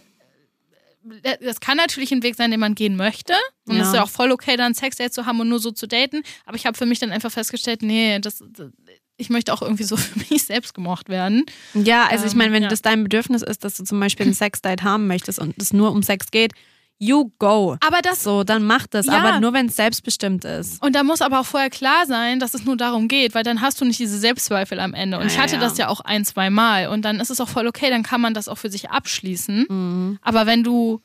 [1.41, 3.33] das kann natürlich ein Weg sein, den man gehen möchte.
[3.67, 3.87] Und es Ja.
[3.87, 6.23] ist ja auch voll okay, dann ein Sexdate zu haben und nur so zu daten.
[6.45, 8.69] Aber ich habe für mich dann einfach festgestellt, nee, das, das,
[9.17, 11.45] ich möchte auch irgendwie so für mich selbst gemocht werden.
[11.73, 12.69] Ja, also ich Ähm, meine, wenn ja.
[12.69, 15.91] das dein Bedürfnis ist, dass du zum Beispiel ein Sexdate haben möchtest und es nur
[15.91, 16.53] um Sex geht,
[17.01, 17.75] you go.
[17.85, 19.07] Aber das So, dann mach das.
[19.07, 19.13] Ja.
[19.13, 20.81] Aber nur wenn es selbstbestimmt ist.
[20.83, 23.61] Und da muss aber auch vorher klar sein, dass es nur darum geht, weil dann
[23.61, 25.17] hast du nicht diese Selbstzweifel am Ende.
[25.17, 25.87] Und Ja, ich hatte ja, das ja.
[25.87, 26.87] auch ein, zwei Mal.
[26.87, 29.65] Und dann ist es auch voll okay, dann kann man das auch für sich abschließen.
[29.67, 30.19] Mhm.
[30.21, 31.01] Aber wenn du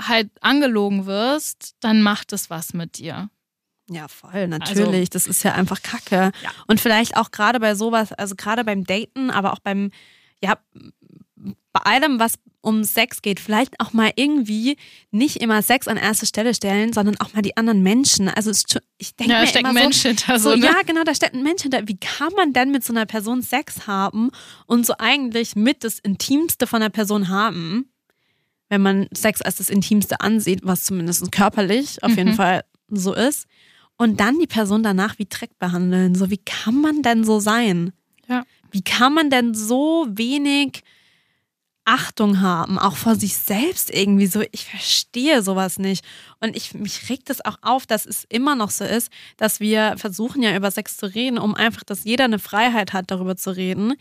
[0.00, 3.30] halt angelogen wirst, dann macht es was mit dir.
[3.88, 5.10] Ja, voll, natürlich.
[5.10, 6.30] das ist ja einfach Kacke.
[6.44, 6.50] Ja.
[6.68, 9.90] Und vielleicht auch gerade bei sowas, also gerade beim Daten, aber auch beim,
[10.40, 10.58] ja,
[11.72, 14.76] bei allem, was um Sex geht, vielleicht auch mal irgendwie
[15.10, 18.28] nicht immer Sex an erste Stelle stellen, sondern auch mal die anderen Menschen.
[18.28, 18.50] Also
[18.98, 20.66] ich denke Ja, da mir steckt immer ein so, Mensch hinter so, so, ne?
[20.66, 21.86] ja, genau, da steckt ein Mensch hinter.
[21.88, 24.30] Wie kann man denn mit so einer Person Sex haben
[24.66, 27.90] und so eigentlich mit das Intimste von der Person haben,
[28.68, 32.34] wenn man Sex als das Intimste ansieht, was zumindest körperlich auf jeden Mhm.
[32.34, 33.46] Fall so ist,
[33.96, 36.14] und dann die Person danach wie Dreck behandeln.
[36.14, 37.92] So, wie kann man denn so sein?
[38.28, 38.44] Ja.
[38.70, 40.82] Wie kann man denn so wenig
[41.90, 44.42] Achtung haben, auch vor sich selbst irgendwie so.
[44.52, 46.04] Ich verstehe sowas nicht.
[46.38, 49.94] Und ich, mich regt es auch auf, dass es immer noch so ist, dass wir
[49.98, 53.50] versuchen ja über Sex zu reden, um einfach, dass jeder eine Freiheit hat, darüber zu
[53.56, 53.94] reden.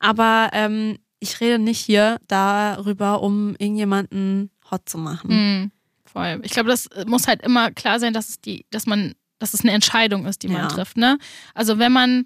[0.00, 5.30] Aber ähm, ich rede nicht hier darüber, um irgendjemanden hot zu machen.
[5.30, 5.70] Mhm.
[6.04, 6.40] voll.
[6.42, 9.60] Ich glaube, das muss halt immer klar sein, dass es die, dass man, dass es
[9.60, 10.68] eine Entscheidung ist, die man Ja.
[10.68, 10.96] trifft.
[10.96, 11.18] Ne?
[11.54, 12.24] Also wenn man,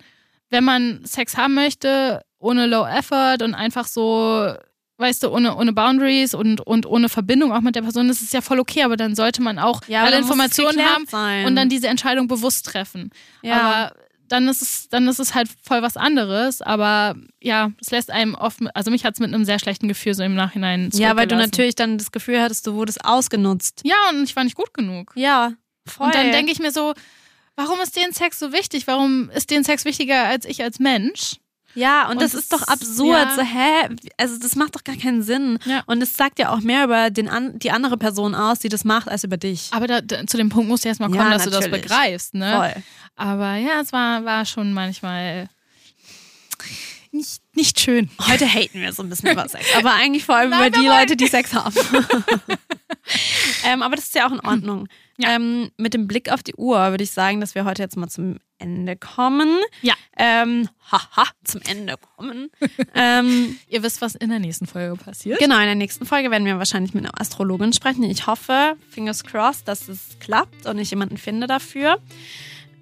[0.49, 4.55] wenn man Sex haben möchte, ohne Low Effort und einfach so,
[5.01, 8.33] weißt du, ohne, ohne Boundaries und, und ohne Verbindung auch mit der Person, das ist
[8.33, 11.47] ja voll okay, aber dann sollte man auch Ja, alle Informationen haben sein.
[11.47, 13.11] und dann diese Entscheidung bewusst treffen.
[13.43, 13.61] Ja.
[13.61, 13.95] Aber
[14.29, 16.63] dann ist es, dann ist es halt voll was anderes.
[16.63, 20.15] Aber ja, es lässt einem oft, also mich hat es mit einem sehr schlechten Gefühl
[20.15, 23.81] so im Nachhinein ja, weil du natürlich dann das Gefühl hattest, du wurdest ausgenutzt.
[23.85, 25.13] Ja, und ich war nicht gut genug.
[25.17, 25.53] Ja,
[25.87, 26.07] voll.
[26.07, 26.95] Und dann denke ich mir so,
[27.57, 28.87] warum ist den Sex so wichtig?
[28.87, 31.40] Warum ist den Sex wichtiger als ich als Mensch?
[31.75, 33.17] Ja, und, Und das es- ist doch absurd.
[33.29, 33.35] ja.
[33.37, 33.89] So, hä?
[34.17, 35.59] Also, das macht doch gar keinen Sinn.
[35.65, 35.83] Ja.
[35.87, 38.85] Und es sagt ja auch mehr über den an, die andere Person aus, die das
[38.85, 39.69] macht, als über dich.
[39.73, 41.71] Aber da, da, zu dem Punkt musst du erst mal Ja, kommen, dass du natürlich.
[41.73, 42.35] das begreifst.
[42.35, 42.55] Ne?
[42.57, 42.83] Voll.
[43.17, 45.49] Aber ja, es war, war schon manchmal
[47.13, 48.09] nicht, nicht schön.
[48.29, 49.65] Heute haten wir so ein bisschen über Sex.
[49.77, 51.75] Aber eigentlich vor allem Nein, über die Leute, die Sex haben.
[53.65, 54.89] ähm, aber das ist ja auch in Ordnung.
[55.21, 55.37] Ja.
[55.37, 58.09] Ähm, mit dem Blick auf die Uhr würde ich sagen, dass wir heute jetzt mal
[58.09, 59.59] zum Ende kommen.
[59.83, 59.95] Ja.
[60.19, 62.51] Ähm, haha, zum Ende kommen.
[62.95, 65.39] ähm, Ihr wisst, was in der nächsten Folge passiert.
[65.39, 68.05] Genau, in der nächsten Folge werden wir wahrscheinlich mit einer Astrologin sprechen.
[68.05, 71.99] Ich hoffe, fingers crossed, dass es klappt und ich jemanden finde dafür.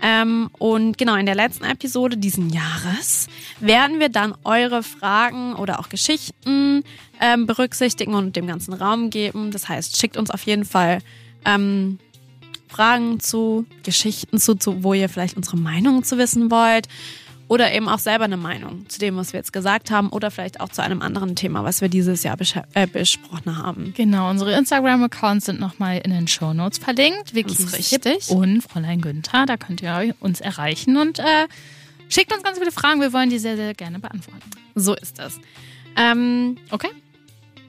[0.00, 3.26] Ähm, und genau, in der letzten Episode diesen Jahres
[3.60, 6.84] werden wir dann eure Fragen oder auch Geschichten
[7.20, 9.50] ähm, berücksichtigen und dem ganzen Raum geben.
[9.50, 11.00] Das heißt, schickt uns auf jeden Fall
[11.44, 11.98] ähm,
[12.68, 16.88] Fragen zu, Geschichten zu, zu, wo ihr vielleicht unsere Meinung zu wissen wollt.
[17.48, 20.10] Oder eben auch selber eine Meinung zu dem, was wir jetzt gesagt haben.
[20.10, 22.36] Oder vielleicht auch zu einem anderen Thema, was wir dieses Jahr
[22.74, 23.94] äh, besprochen haben.
[23.96, 27.34] Genau, unsere Instagram-Accounts sind nochmal in den Shownotes verlinkt.
[27.34, 28.28] Vicky richtig.
[28.28, 29.46] und Fräulein Günther.
[29.46, 31.48] Da könnt ihr uns erreichen und äh,
[32.10, 33.00] schickt uns ganz viele Fragen.
[33.00, 34.50] Wir wollen die sehr, sehr gerne beantworten.
[34.74, 35.40] So ist das.
[35.96, 36.90] Ähm, Okay?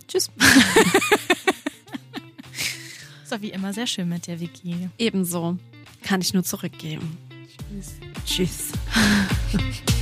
[0.10, 0.30] tschüss.
[3.30, 4.90] Ist doch wie immer sehr schön mit der Vicky.
[4.98, 5.56] Ebenso
[6.02, 7.16] kann ich nur zurückgeben.
[7.70, 7.94] Tschüss.
[8.26, 8.72] Tschüss.